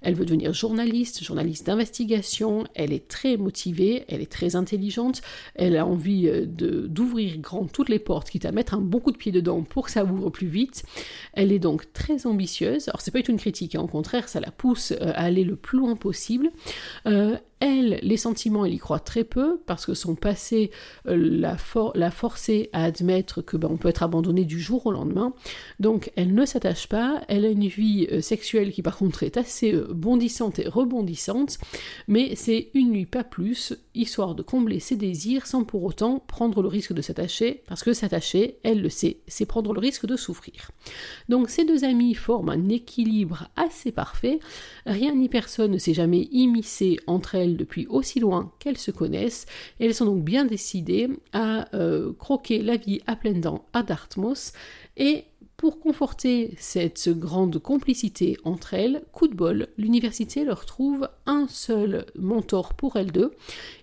Elle 0.02 0.14
veut 0.14 0.24
devenir 0.24 0.52
journaliste, 0.52 1.24
journaliste 1.24 1.66
d'investigation, 1.66 2.64
elle 2.74 2.92
est 2.92 3.08
très 3.08 3.36
motivée, 3.36 4.04
elle 4.06 4.20
est 4.20 4.30
très 4.30 4.54
intelligente, 4.54 5.20
elle 5.56 5.76
a 5.76 5.84
envie 5.84 6.28
euh, 6.28 6.46
d'ouvrir 6.46 7.38
grand 7.38 7.66
toutes 7.66 7.88
les 7.88 7.98
portes, 7.98 8.30
quitte 8.30 8.44
à 8.44 8.52
mettre 8.52 8.74
un 8.74 8.80
bon 8.80 9.00
coup 9.00 9.10
de 9.10 9.16
pied 9.16 9.32
dedans 9.32 9.62
pour 9.62 9.86
que 9.86 9.90
ça 9.90 10.04
ouvre 10.04 10.30
plus 10.30 10.46
vite. 10.46 10.84
Elle 11.32 11.50
est 11.50 11.58
donc 11.58 11.92
très 11.92 12.24
ambitieuse. 12.24 12.86
Alors, 12.88 13.00
c'est 13.00 13.10
pas 13.10 13.18
une 13.18 13.38
critique, 13.38 13.74
hein. 13.74 13.80
au 13.80 13.88
contraire, 13.88 14.28
ça 14.28 14.38
la 14.38 14.52
pousse 14.52 14.92
euh, 14.92 15.10
à 15.14 15.24
aller 15.24 15.42
le 15.42 15.56
plus 15.56 15.78
loin 15.78 15.96
possible. 15.96 16.52
Euh, 17.06 17.15
euh, 17.16 17.38
elle, 17.66 17.98
les 18.02 18.16
sentiments, 18.16 18.64
elle 18.64 18.74
y 18.74 18.78
croit 18.78 19.00
très 19.00 19.24
peu 19.24 19.60
parce 19.66 19.86
que 19.86 19.94
son 19.94 20.14
passé 20.14 20.70
euh, 21.06 21.16
la, 21.16 22.10
forcé 22.10 22.70
à 22.72 22.84
admettre 22.84 23.42
que 23.42 23.56
ben, 23.56 23.68
on 23.70 23.76
peut 23.76 23.88
être 23.88 24.02
abandonné 24.02 24.44
du 24.44 24.60
jour 24.60 24.86
au 24.86 24.92
lendemain. 24.92 25.34
Donc 25.80 26.12
elle 26.16 26.34
ne 26.34 26.44
s'attache 26.44 26.88
pas. 26.88 27.22
Elle 27.28 27.44
a 27.44 27.48
une 27.48 27.66
vie 27.66 28.06
euh, 28.12 28.20
sexuelle 28.20 28.72
qui 28.72 28.82
par 28.82 28.96
contre 28.96 29.22
est 29.22 29.36
assez 29.36 29.72
bondissante 29.90 30.58
et 30.58 30.68
rebondissante, 30.68 31.58
mais 32.08 32.34
c'est 32.36 32.70
une 32.74 32.90
nuit 32.90 33.06
pas 33.06 33.24
plus, 33.24 33.74
histoire 33.94 34.34
de 34.34 34.42
combler 34.42 34.80
ses 34.80 34.96
désirs 34.96 35.46
sans 35.46 35.64
pour 35.64 35.82
autant 35.84 36.20
prendre 36.26 36.62
le 36.62 36.68
risque 36.68 36.92
de 36.92 37.02
s'attacher, 37.02 37.62
parce 37.66 37.82
que 37.82 37.92
s'attacher, 37.92 38.58
elle 38.62 38.82
le 38.82 38.88
sait, 38.88 39.18
c'est 39.26 39.46
prendre 39.46 39.72
le 39.72 39.80
risque 39.80 40.06
de 40.06 40.16
souffrir. 40.16 40.70
Donc 41.28 41.50
ces 41.50 41.64
deux 41.64 41.84
amis 41.84 42.14
forment 42.14 42.50
un 42.50 42.68
équilibre 42.68 43.48
assez 43.56 43.92
parfait. 43.92 44.38
Rien 44.86 45.14
ni 45.14 45.28
personne 45.28 45.72
ne 45.72 45.78
s'est 45.78 45.94
jamais 45.94 46.28
immiscé 46.32 46.98
entre 47.06 47.34
elles 47.34 47.55
depuis 47.56 47.86
aussi 47.88 48.20
loin 48.20 48.52
qu'elles 48.58 48.78
se 48.78 48.90
connaissent, 48.90 49.46
elles 49.80 49.94
sont 49.94 50.06
donc 50.06 50.24
bien 50.24 50.44
décidées 50.44 51.08
à 51.32 51.74
euh, 51.74 52.12
croquer 52.12 52.62
la 52.62 52.76
vie 52.76 53.00
à 53.06 53.16
pleines 53.16 53.40
dents 53.40 53.66
à 53.72 53.82
Dartmouth, 53.82 54.52
et 54.96 55.24
pour 55.56 55.80
conforter 55.80 56.54
cette 56.58 57.08
grande 57.08 57.58
complicité 57.58 58.36
entre 58.44 58.74
elles, 58.74 59.02
coup 59.12 59.26
de 59.26 59.34
bol, 59.34 59.68
l'université 59.78 60.44
leur 60.44 60.66
trouve 60.66 61.08
un 61.24 61.46
seul 61.48 62.06
mentor 62.18 62.74
pour 62.74 62.96
elles 62.96 63.12
deux. 63.12 63.32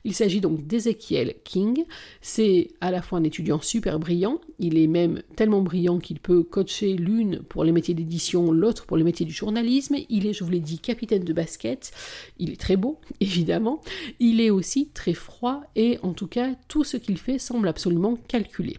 Il 0.03 0.13
s'agit 0.13 0.39
donc 0.39 0.67
d'Ezekiel 0.67 1.35
King. 1.43 1.85
C'est 2.21 2.69
à 2.79 2.91
la 2.91 3.01
fois 3.01 3.19
un 3.19 3.23
étudiant 3.23 3.59
super 3.59 3.99
brillant, 3.99 4.39
il 4.59 4.77
est 4.77 4.87
même 4.87 5.23
tellement 5.35 5.61
brillant 5.61 5.99
qu'il 5.99 6.19
peut 6.19 6.43
coacher 6.43 6.93
l'une 6.93 7.39
pour 7.41 7.63
les 7.63 7.71
métiers 7.71 7.95
d'édition, 7.95 8.51
l'autre 8.51 8.85
pour 8.85 8.97
les 8.97 9.03
métiers 9.03 9.25
du 9.25 9.33
journalisme. 9.33 9.95
Il 10.09 10.27
est, 10.27 10.33
je 10.33 10.43
vous 10.43 10.51
l'ai 10.51 10.59
dit, 10.59 10.79
capitaine 10.79 11.23
de 11.23 11.33
basket. 11.33 11.91
Il 12.37 12.51
est 12.51 12.59
très 12.59 12.77
beau, 12.77 12.99
évidemment. 13.19 13.81
Il 14.19 14.41
est 14.41 14.51
aussi 14.51 14.89
très 14.93 15.13
froid 15.13 15.63
et 15.75 15.97
en 16.03 16.13
tout 16.13 16.27
cas, 16.27 16.53
tout 16.67 16.83
ce 16.83 16.97
qu'il 16.97 17.17
fait 17.17 17.39
semble 17.39 17.67
absolument 17.67 18.17
calculé. 18.27 18.77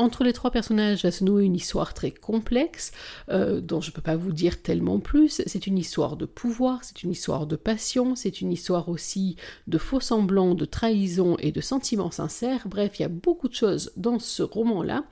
Entre 0.00 0.24
les 0.24 0.32
trois 0.32 0.50
personnages 0.50 1.02
va 1.02 1.10
se 1.10 1.22
nouer 1.24 1.44
une 1.44 1.54
histoire 1.54 1.92
très 1.92 2.10
complexe, 2.10 2.90
euh, 3.28 3.60
dont 3.60 3.82
je 3.82 3.90
ne 3.90 3.94
peux 3.94 4.00
pas 4.00 4.16
vous 4.16 4.32
dire 4.32 4.62
tellement 4.62 4.98
plus. 4.98 5.42
C'est 5.44 5.66
une 5.66 5.76
histoire 5.76 6.16
de 6.16 6.24
pouvoir, 6.24 6.84
c'est 6.84 7.02
une 7.02 7.10
histoire 7.10 7.46
de 7.46 7.54
passion, 7.54 8.16
c'est 8.16 8.40
une 8.40 8.50
histoire 8.50 8.88
aussi 8.88 9.36
de 9.66 9.76
faux 9.76 10.00
semblants, 10.00 10.54
de 10.54 10.64
trahison 10.64 11.36
et 11.38 11.52
de 11.52 11.60
sentiments 11.60 12.10
sincères. 12.10 12.66
Bref, 12.66 12.98
il 12.98 13.02
y 13.02 13.04
a 13.04 13.10
beaucoup 13.10 13.46
de 13.46 13.52
choses 13.52 13.92
dans 13.98 14.18
ce 14.18 14.42
roman-là. 14.42 15.04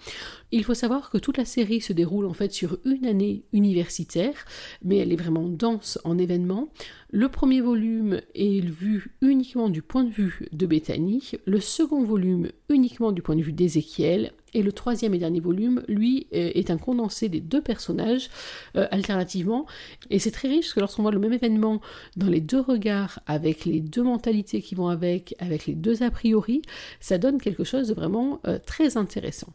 Il 0.52 0.64
faut 0.64 0.72
savoir 0.72 1.10
que 1.10 1.18
toute 1.18 1.36
la 1.36 1.44
série 1.44 1.82
se 1.82 1.92
déroule 1.92 2.24
en 2.24 2.32
fait 2.32 2.54
sur 2.54 2.78
une 2.86 3.04
année 3.04 3.44
universitaire, 3.52 4.46
mais 4.82 4.96
elle 4.96 5.12
est 5.12 5.16
vraiment 5.16 5.50
dense 5.50 5.98
en 6.04 6.16
événements. 6.16 6.70
Le 7.10 7.28
premier 7.28 7.60
volume 7.60 8.22
est 8.34 8.64
vu 8.64 9.14
uniquement 9.20 9.68
du 9.68 9.82
point 9.82 10.04
de 10.04 10.10
vue 10.10 10.48
de 10.52 10.64
Bethany, 10.64 11.32
le 11.44 11.60
second 11.60 12.04
volume 12.04 12.48
uniquement 12.70 13.12
du 13.12 13.20
point 13.20 13.36
de 13.36 13.42
vue 13.42 13.52
d'Ézéchiel, 13.52 14.32
et 14.54 14.62
le 14.62 14.72
troisième 14.72 15.14
et 15.14 15.18
dernier 15.18 15.40
volume, 15.40 15.82
lui, 15.88 16.26
euh, 16.34 16.50
est 16.54 16.70
un 16.70 16.78
condensé 16.78 17.28
des 17.28 17.40
deux 17.40 17.62
personnages 17.62 18.30
euh, 18.76 18.86
alternativement. 18.90 19.66
Et 20.10 20.18
c'est 20.18 20.30
très 20.30 20.48
riche 20.48 20.66
parce 20.66 20.74
que 20.74 20.80
lorsqu'on 20.80 21.02
voit 21.02 21.12
le 21.12 21.18
même 21.18 21.32
événement 21.32 21.80
dans 22.16 22.28
les 22.28 22.40
deux 22.40 22.60
regards, 22.60 23.20
avec 23.26 23.64
les 23.64 23.80
deux 23.80 24.02
mentalités 24.02 24.62
qui 24.62 24.74
vont 24.74 24.88
avec, 24.88 25.34
avec 25.38 25.66
les 25.66 25.74
deux 25.74 26.02
a 26.02 26.10
priori, 26.10 26.62
ça 27.00 27.18
donne 27.18 27.40
quelque 27.40 27.64
chose 27.64 27.88
de 27.88 27.94
vraiment 27.94 28.40
euh, 28.46 28.58
très 28.64 28.96
intéressant. 28.96 29.52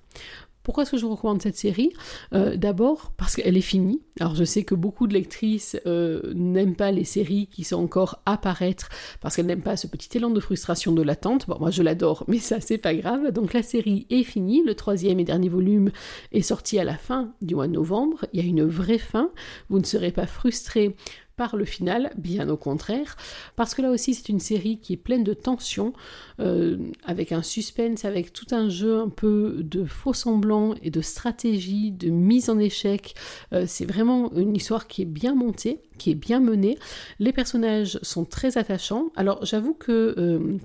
Pourquoi 0.64 0.84
est-ce 0.84 0.92
que 0.92 0.98
je 0.98 1.06
vous 1.06 1.16
recommande 1.16 1.42
cette 1.42 1.58
série? 1.58 1.92
Euh, 2.34 2.56
D'abord 2.56 3.12
parce 3.18 3.36
qu'elle 3.36 3.58
est 3.58 3.62
finie. 3.62 4.02
Alors 4.20 4.36
je 4.36 4.44
sais 4.44 4.64
que 4.64 4.76
beaucoup 4.76 5.08
de 5.08 5.14
lectrices 5.14 5.78
euh, 5.86 6.34
n'aiment 6.34 6.76
pas 6.76 6.92
les 6.92 7.04
séries 7.04 7.48
qui 7.48 7.64
sont 7.64 7.78
encore 7.78 8.22
à 8.26 8.38
paraître 8.38 8.90
parce 9.22 9.36
qu'elles 9.36 9.46
n'aiment 9.46 9.62
pas 9.62 9.76
ce 9.76 9.88
petit 9.88 10.18
élan 10.18 10.30
de 10.30 10.40
frustration 10.40 10.92
de 10.92 11.02
l'attente. 11.02 11.48
Bon, 11.48 11.58
moi 11.60 11.72
je 11.72 11.84
l'adore, 11.84 12.24
mais 12.30 12.40
ça 12.40 12.62
c'est 12.62 12.78
pas 12.78 12.96
grave. 12.96 13.32
Donc 13.32 13.54
la 13.54 13.64
série 13.64 14.08
est 14.10 14.24
finie. 14.24 14.64
Le 14.64 14.76
troisième 14.76 15.20
et 15.20 15.26
dernier 15.26 15.50
volume 15.50 15.92
est 16.32 16.42
sorti 16.42 16.80
à 16.80 16.84
la 16.84 16.98
fin 16.98 17.34
du 17.42 17.56
mois 17.56 17.68
de 17.68 17.74
novembre. 17.74 18.26
Il 18.34 18.42
y 18.42 18.44
a 18.44 18.48
une 18.48 18.64
vraie 18.64 18.98
fin. 18.98 19.32
Vous 19.70 19.80
ne 19.80 19.86
serez 19.86 20.12
pas 20.12 20.28
frustré 20.28 20.96
par 21.36 21.56
le 21.56 21.66
final, 21.66 22.12
bien 22.18 22.50
au 22.50 22.58
contraire, 22.58 23.18
parce 23.56 23.74
que 23.74 23.82
là 23.82 23.90
aussi 23.90 24.14
c'est 24.14 24.30
une 24.30 24.40
série 24.40 24.78
qui 24.78 24.94
est 24.94 24.98
pleine 24.98 25.24
de 25.24 25.34
tensions, 25.34 25.94
euh, 26.40 26.78
avec 27.06 27.32
un 27.32 27.42
suspense, 27.42 28.06
avec 28.06 28.34
tout 28.34 28.48
un 28.52 28.70
jeu 28.70 29.00
un 29.00 29.10
peu 29.10 29.58
de 29.60 29.86
faux 29.86 30.14
semblants 30.14 30.76
et 30.82 30.90
de 30.90 31.02
stratégie, 31.02 31.92
de 31.92 32.10
mise 32.10 32.50
en 32.50 32.60
échec. 32.60 33.16
Euh, 33.54 33.66
c'est 33.68 33.86
vraiment 33.86 34.32
une 34.34 34.56
histoire 34.56 34.88
qui 34.88 35.02
est 35.02 35.06
bien 35.06 35.36
montée, 35.36 35.82
qui 35.98 36.12
est 36.12 36.16
bien 36.16 36.40
menée. 36.40 36.78
Les 37.20 37.34
personnages 37.34 38.00
sont 38.02 38.26
très 38.26 38.58
attachants. 38.58 39.12
Alors 39.16 39.44
j'avoue 39.46 39.74
que 39.74 40.16
euh, 40.18 40.58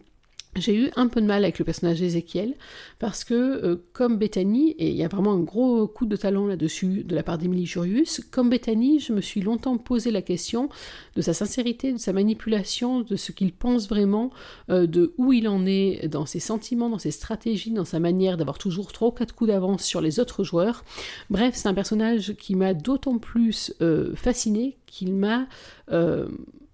j'ai 0.57 0.75
eu 0.75 0.91
un 0.97 1.09
peu 1.09 1.21
de 1.21 1.27
mal 1.27 1.45
avec 1.45 1.59
le 1.59 1.65
personnage 1.65 2.01
d'Ézéchiel 2.01 2.55
parce 2.99 3.25
que, 3.25 3.35
euh, 3.35 3.77
comme 3.93 4.17
Bethany, 4.17 4.71
et 4.79 4.91
il 4.91 4.97
y 4.97 5.05
a 5.05 5.09
vraiment 5.09 5.33
un 5.33 5.41
gros 5.41 5.87
coup 5.87 6.07
de 6.07 6.17
talent 6.17 6.47
là-dessus 6.47 7.05
de 7.05 7.15
la 7.15 7.23
part 7.23 7.39
d'Emily 7.39 7.67
Jurius, 7.67 8.21
comme 8.31 8.51
Bethany, 8.51 8.99
je 8.99 9.13
me 9.13 9.21
suis 9.21 9.41
longtemps 9.41 9.79
posé 9.79 10.11
la 10.11 10.23
question 10.23 10.69
de 11.17 11.23
sa 11.23 11.33
sincérité, 11.33 11.93
de 11.93 11.99
sa 11.99 12.13
manipulation, 12.13 13.01
de 13.01 13.17
ce 13.17 13.33
qu'il 13.33 13.53
pense 13.53 13.89
vraiment, 13.89 14.31
euh, 14.71 14.87
de 14.87 15.15
où 15.19 15.33
il 15.33 15.49
en 15.49 15.65
est 15.67 16.09
dans 16.09 16.27
ses 16.27 16.41
sentiments, 16.41 16.91
dans 16.91 16.99
ses 16.99 17.11
stratégies, 17.11 17.71
dans 17.71 17.85
sa 17.85 18.01
manière 18.01 18.37
d'avoir 18.37 18.59
toujours 18.59 18.89
ou 19.01 19.11
quatre 19.11 19.35
coups 19.35 19.49
d'avance 19.49 19.85
sur 19.85 20.01
les 20.01 20.19
autres 20.19 20.45
joueurs. 20.45 20.85
Bref, 21.31 21.55
c'est 21.55 21.69
un 21.69 21.75
personnage 21.75 22.35
qui 22.35 22.57
m'a 22.57 22.75
d'autant 22.75 23.19
plus 23.19 23.75
euh, 23.81 24.15
fasciné 24.17 24.77
qu'il 24.87 25.15
m'a 25.15 25.47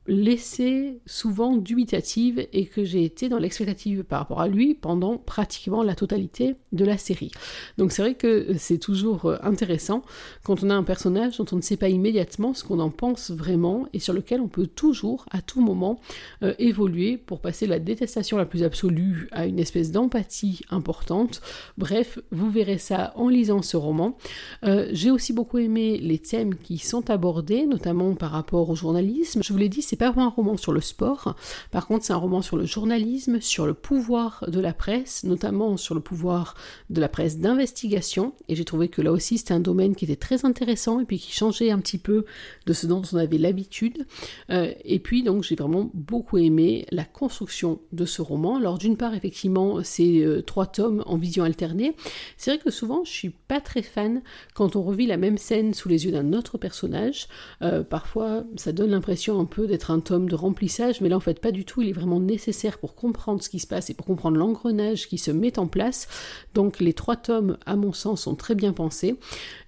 laissé 0.06 1.00
souvent 1.06 1.56
dubitative 1.56 2.46
et 2.52 2.66
que 2.66 2.84
j'ai 2.84 3.04
été 3.04 3.28
dans 3.28 3.38
l'expectative 3.38 4.04
par 4.04 4.20
rapport 4.20 4.40
à 4.40 4.48
lui 4.48 4.74
pendant 4.74 5.16
pratiquement 5.16 5.82
la 5.82 5.94
totalité 5.94 6.56
de 6.72 6.84
la 6.84 6.98
série. 6.98 7.30
Donc 7.78 7.92
c'est 7.92 8.02
vrai 8.02 8.14
que 8.14 8.54
c'est 8.58 8.78
toujours 8.78 9.26
euh, 9.26 9.36
intéressant 9.42 10.02
quand 10.42 10.62
on 10.62 10.70
a 10.70 10.74
un 10.74 10.82
personnage 10.82 11.38
dont 11.38 11.46
on 11.52 11.56
ne 11.56 11.62
sait 11.62 11.76
pas 11.76 11.88
immédiatement 11.88 12.52
ce 12.52 12.64
qu'on 12.64 12.80
en 12.80 12.90
pense 12.90 13.30
vraiment 13.30 13.86
et 13.92 13.98
sur 13.98 14.12
lequel 14.12 14.40
on 14.40 14.48
peut 14.48 14.66
toujours, 14.66 15.24
à 15.30 15.40
tout 15.40 15.62
moment, 15.62 16.00
euh, 16.42 16.54
évoluer 16.58 17.16
pour 17.16 17.40
passer 17.40 17.66
la 17.66 17.78
détestation 17.78 18.36
la 18.36 18.46
plus 18.46 18.62
absolue 18.62 19.28
à 19.32 19.46
une 19.46 19.58
espèce 19.58 19.90
d'empathie 19.90 20.60
importante. 20.70 21.40
Bref, 21.78 22.18
vous 22.30 22.50
verrez 22.50 22.78
ça 22.78 23.12
en 23.16 23.28
lisant 23.28 23.62
ce 23.62 23.76
roman. 23.76 24.16
Euh, 24.64 24.88
j'ai 24.92 25.10
aussi 25.10 25.32
beaucoup 25.32 25.58
aimé 25.58 25.98
les 25.98 26.18
thèmes 26.18 26.54
qui 26.56 26.78
sont 26.78 27.10
abordés, 27.10 27.66
notamment 27.66 28.14
par 28.14 28.30
rapport 28.30 28.68
au 28.68 28.74
journalisme. 28.74 29.42
Je 29.42 29.52
vous 29.52 29.58
l'ai 29.58 29.68
dit, 29.68 29.82
c'est 29.82 29.93
pas 29.96 30.12
un 30.16 30.28
roman 30.28 30.56
sur 30.56 30.72
le 30.72 30.80
sport, 30.80 31.36
par 31.70 31.86
contre 31.86 32.04
c'est 32.04 32.12
un 32.12 32.18
roman 32.18 32.42
sur 32.42 32.56
le 32.56 32.64
journalisme, 32.64 33.40
sur 33.40 33.66
le 33.66 33.74
pouvoir 33.74 34.44
de 34.48 34.60
la 34.60 34.72
presse, 34.72 35.24
notamment 35.24 35.76
sur 35.76 35.94
le 35.94 36.00
pouvoir 36.00 36.54
de 36.90 37.00
la 37.00 37.08
presse 37.08 37.38
d'investigation, 37.38 38.34
et 38.48 38.56
j'ai 38.56 38.64
trouvé 38.64 38.88
que 38.88 39.02
là 39.02 39.12
aussi 39.12 39.38
c'était 39.38 39.54
un 39.54 39.60
domaine 39.60 39.94
qui 39.94 40.04
était 40.04 40.16
très 40.16 40.44
intéressant 40.44 41.00
et 41.00 41.04
puis 41.04 41.18
qui 41.18 41.32
changeait 41.32 41.70
un 41.70 41.78
petit 41.78 41.98
peu 41.98 42.24
de 42.66 42.72
ce 42.72 42.86
dont 42.86 43.02
on 43.12 43.16
avait 43.16 43.38
l'habitude. 43.38 44.06
Euh, 44.50 44.72
et 44.84 44.98
puis 44.98 45.22
donc 45.22 45.42
j'ai 45.42 45.54
vraiment 45.54 45.90
beaucoup 45.94 46.38
aimé 46.38 46.86
la 46.90 47.04
construction 47.04 47.80
de 47.92 48.04
ce 48.04 48.22
roman. 48.22 48.56
Alors 48.56 48.78
d'une 48.78 48.96
part 48.96 49.14
effectivement 49.14 49.82
c'est 49.82 50.20
euh, 50.20 50.42
trois 50.42 50.66
tomes 50.66 51.02
en 51.06 51.16
vision 51.16 51.44
alternée. 51.44 51.94
C'est 52.36 52.52
vrai 52.52 52.60
que 52.62 52.70
souvent 52.70 53.04
je 53.04 53.10
suis 53.10 53.30
pas 53.30 53.60
très 53.60 53.82
fan 53.82 54.22
quand 54.54 54.76
on 54.76 54.82
revit 54.82 55.06
la 55.06 55.16
même 55.16 55.38
scène 55.38 55.74
sous 55.74 55.88
les 55.88 56.04
yeux 56.04 56.12
d'un 56.12 56.32
autre 56.32 56.58
personnage. 56.58 57.28
Euh, 57.62 57.82
parfois 57.82 58.44
ça 58.56 58.72
donne 58.72 58.90
l'impression 58.90 59.40
un 59.40 59.44
peu 59.44 59.66
d'être 59.66 59.83
un 59.90 60.00
tome 60.00 60.28
de 60.28 60.34
remplissage, 60.34 61.00
mais 61.00 61.08
là 61.08 61.16
en 61.16 61.20
fait 61.20 61.40
pas 61.40 61.52
du 61.52 61.64
tout, 61.64 61.82
il 61.82 61.88
est 61.88 61.92
vraiment 61.92 62.20
nécessaire 62.20 62.78
pour 62.78 62.94
comprendre 62.94 63.42
ce 63.42 63.48
qui 63.48 63.58
se 63.58 63.66
passe 63.66 63.90
et 63.90 63.94
pour 63.94 64.06
comprendre 64.06 64.36
l'engrenage 64.36 65.08
qui 65.08 65.18
se 65.18 65.30
met 65.30 65.58
en 65.58 65.66
place. 65.66 66.08
Donc 66.54 66.80
les 66.80 66.92
trois 66.92 67.16
tomes, 67.16 67.58
à 67.66 67.76
mon 67.76 67.92
sens, 67.92 68.22
sont 68.22 68.34
très 68.34 68.54
bien 68.54 68.72
pensés. 68.72 69.16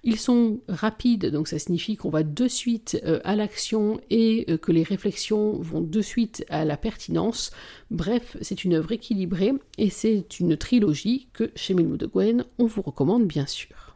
Ils 0.03 0.19
sont 0.19 0.59
rapides, 0.67 1.27
donc 1.27 1.47
ça 1.47 1.59
signifie 1.59 1.95
qu'on 1.97 2.09
va 2.09 2.23
de 2.23 2.47
suite 2.47 2.99
euh, 3.05 3.19
à 3.23 3.35
l'action 3.35 3.99
et 4.09 4.45
euh, 4.49 4.57
que 4.57 4.71
les 4.71 4.83
réflexions 4.83 5.53
vont 5.59 5.81
de 5.81 6.01
suite 6.01 6.45
à 6.49 6.65
la 6.65 6.77
pertinence. 6.77 7.51
Bref, 7.91 8.37
c'est 8.41 8.63
une 8.63 8.73
œuvre 8.73 8.91
équilibrée 8.91 9.53
et 9.77 9.89
c'est 9.89 10.39
une 10.39 10.57
trilogie 10.57 11.27
que 11.33 11.51
chez 11.55 11.73
Melmoud 11.73 11.99
de 11.99 12.05
Gwen, 12.05 12.45
on 12.57 12.65
vous 12.65 12.81
recommande 12.81 13.25
bien 13.25 13.45
sûr. 13.45 13.86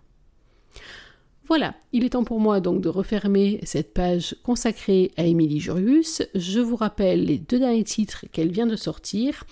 Voilà, 1.52 1.76
il 1.92 2.06
est 2.06 2.12
temps 2.12 2.24
pour 2.24 2.40
moi 2.40 2.62
donc 2.62 2.80
de 2.80 2.88
refermer 2.88 3.60
cette 3.64 3.94
page 3.94 4.38
consacrée 4.42 5.12
à 5.18 5.26
Emily 5.26 5.60
Jurius. 5.60 6.24
Je 6.34 6.62
vous 6.62 6.78
rappelle 6.78 7.26
les 7.26 7.40
deux 7.40 7.60
derniers 7.60 7.84
titres 7.84 8.24
qu'elle 8.32 8.54
vient 8.54 8.68
de 8.68 8.78
sortir. 8.78 9.44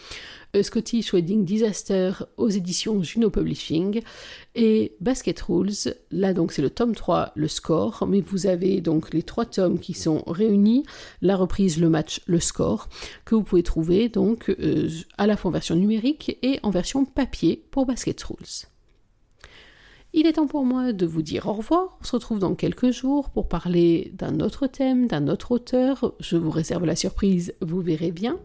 Scottish 0.62 1.13
Wedding 1.13 1.43
Disaster 1.43 2.13
aux 2.38 2.47
éditions 2.47 3.03
Juno 3.03 3.29
Publishing 3.29 4.01
et 4.55 4.95
Basket 5.01 5.41
Rules. 5.41 5.93
Là 6.09 6.33
donc 6.33 6.53
c'est 6.53 6.62
le 6.62 6.69
tome 6.69 6.95
3, 6.95 7.33
le 7.35 7.49
score, 7.49 8.07
mais 8.07 8.21
vous 8.21 8.47
avez 8.47 8.79
donc 8.79 9.13
les 9.13 9.23
trois 9.23 9.45
tomes 9.45 9.77
qui 9.77 9.93
sont 9.93 10.23
réunis, 10.25 10.85
la 11.21 11.35
reprise, 11.35 11.81
le 11.81 11.89
match, 11.89 12.21
le 12.27 12.39
score, 12.39 12.88
que 13.25 13.35
vous 13.35 13.43
pouvez 13.43 13.63
trouver 13.63 14.07
donc 14.07 14.49
euh, 14.51 14.88
à 15.17 15.27
la 15.27 15.35
fois 15.35 15.49
en 15.49 15.51
version 15.51 15.75
numérique 15.75 16.38
et 16.43 16.62
en 16.63 16.69
version 16.69 17.03
papier 17.03 17.62
pour 17.71 17.85
Basket 17.85 18.23
Rules. 18.23 18.68
Il 20.12 20.26
est 20.26 20.34
temps 20.34 20.48
pour 20.48 20.65
moi 20.65 20.91
de 20.91 21.06
vous 21.06 21.22
dire 21.22 21.48
au 21.48 21.54
revoir. 21.54 21.98
On 22.02 22.04
se 22.04 22.15
retrouve 22.15 22.39
dans 22.39 22.56
quelques 22.56 22.91
jours 22.91 23.30
pour 23.30 23.48
parler 23.48 24.12
d'un 24.17 24.39
autre 24.39 24.65
thème, 24.65 25.08
d'un 25.08 25.28
autre 25.28 25.52
auteur. 25.52 26.13
Je 26.19 26.36
vous 26.36 26.50
réserve 26.50 26.86
la 26.86 26.95
surprise, 26.95 27.54
vous 27.62 27.82
verrez 27.82 28.12
bien. 28.12 28.38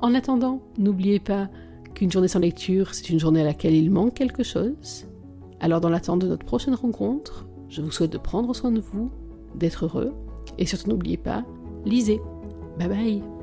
En 0.00 0.14
attendant, 0.14 0.62
n'oubliez 0.78 1.18
pas 1.18 1.48
qu'une 1.94 2.12
journée 2.12 2.28
sans 2.28 2.38
lecture, 2.40 2.94
c'est 2.94 3.08
une 3.10 3.18
journée 3.18 3.40
à 3.40 3.44
laquelle 3.44 3.74
il 3.74 3.90
manque 3.90 4.14
quelque 4.14 4.42
chose. 4.42 5.06
Alors 5.60 5.80
dans 5.80 5.90
l'attente 5.90 6.20
de 6.20 6.26
notre 6.26 6.46
prochaine 6.46 6.74
rencontre, 6.74 7.46
je 7.68 7.82
vous 7.82 7.90
souhaite 7.90 8.12
de 8.12 8.18
prendre 8.18 8.54
soin 8.54 8.70
de 8.70 8.80
vous, 8.80 9.10
d'être 9.54 9.84
heureux, 9.86 10.12
et 10.58 10.66
surtout 10.66 10.88
n'oubliez 10.88 11.18
pas, 11.18 11.44
lisez. 11.84 12.20
Bye 12.78 12.88
bye 12.88 13.39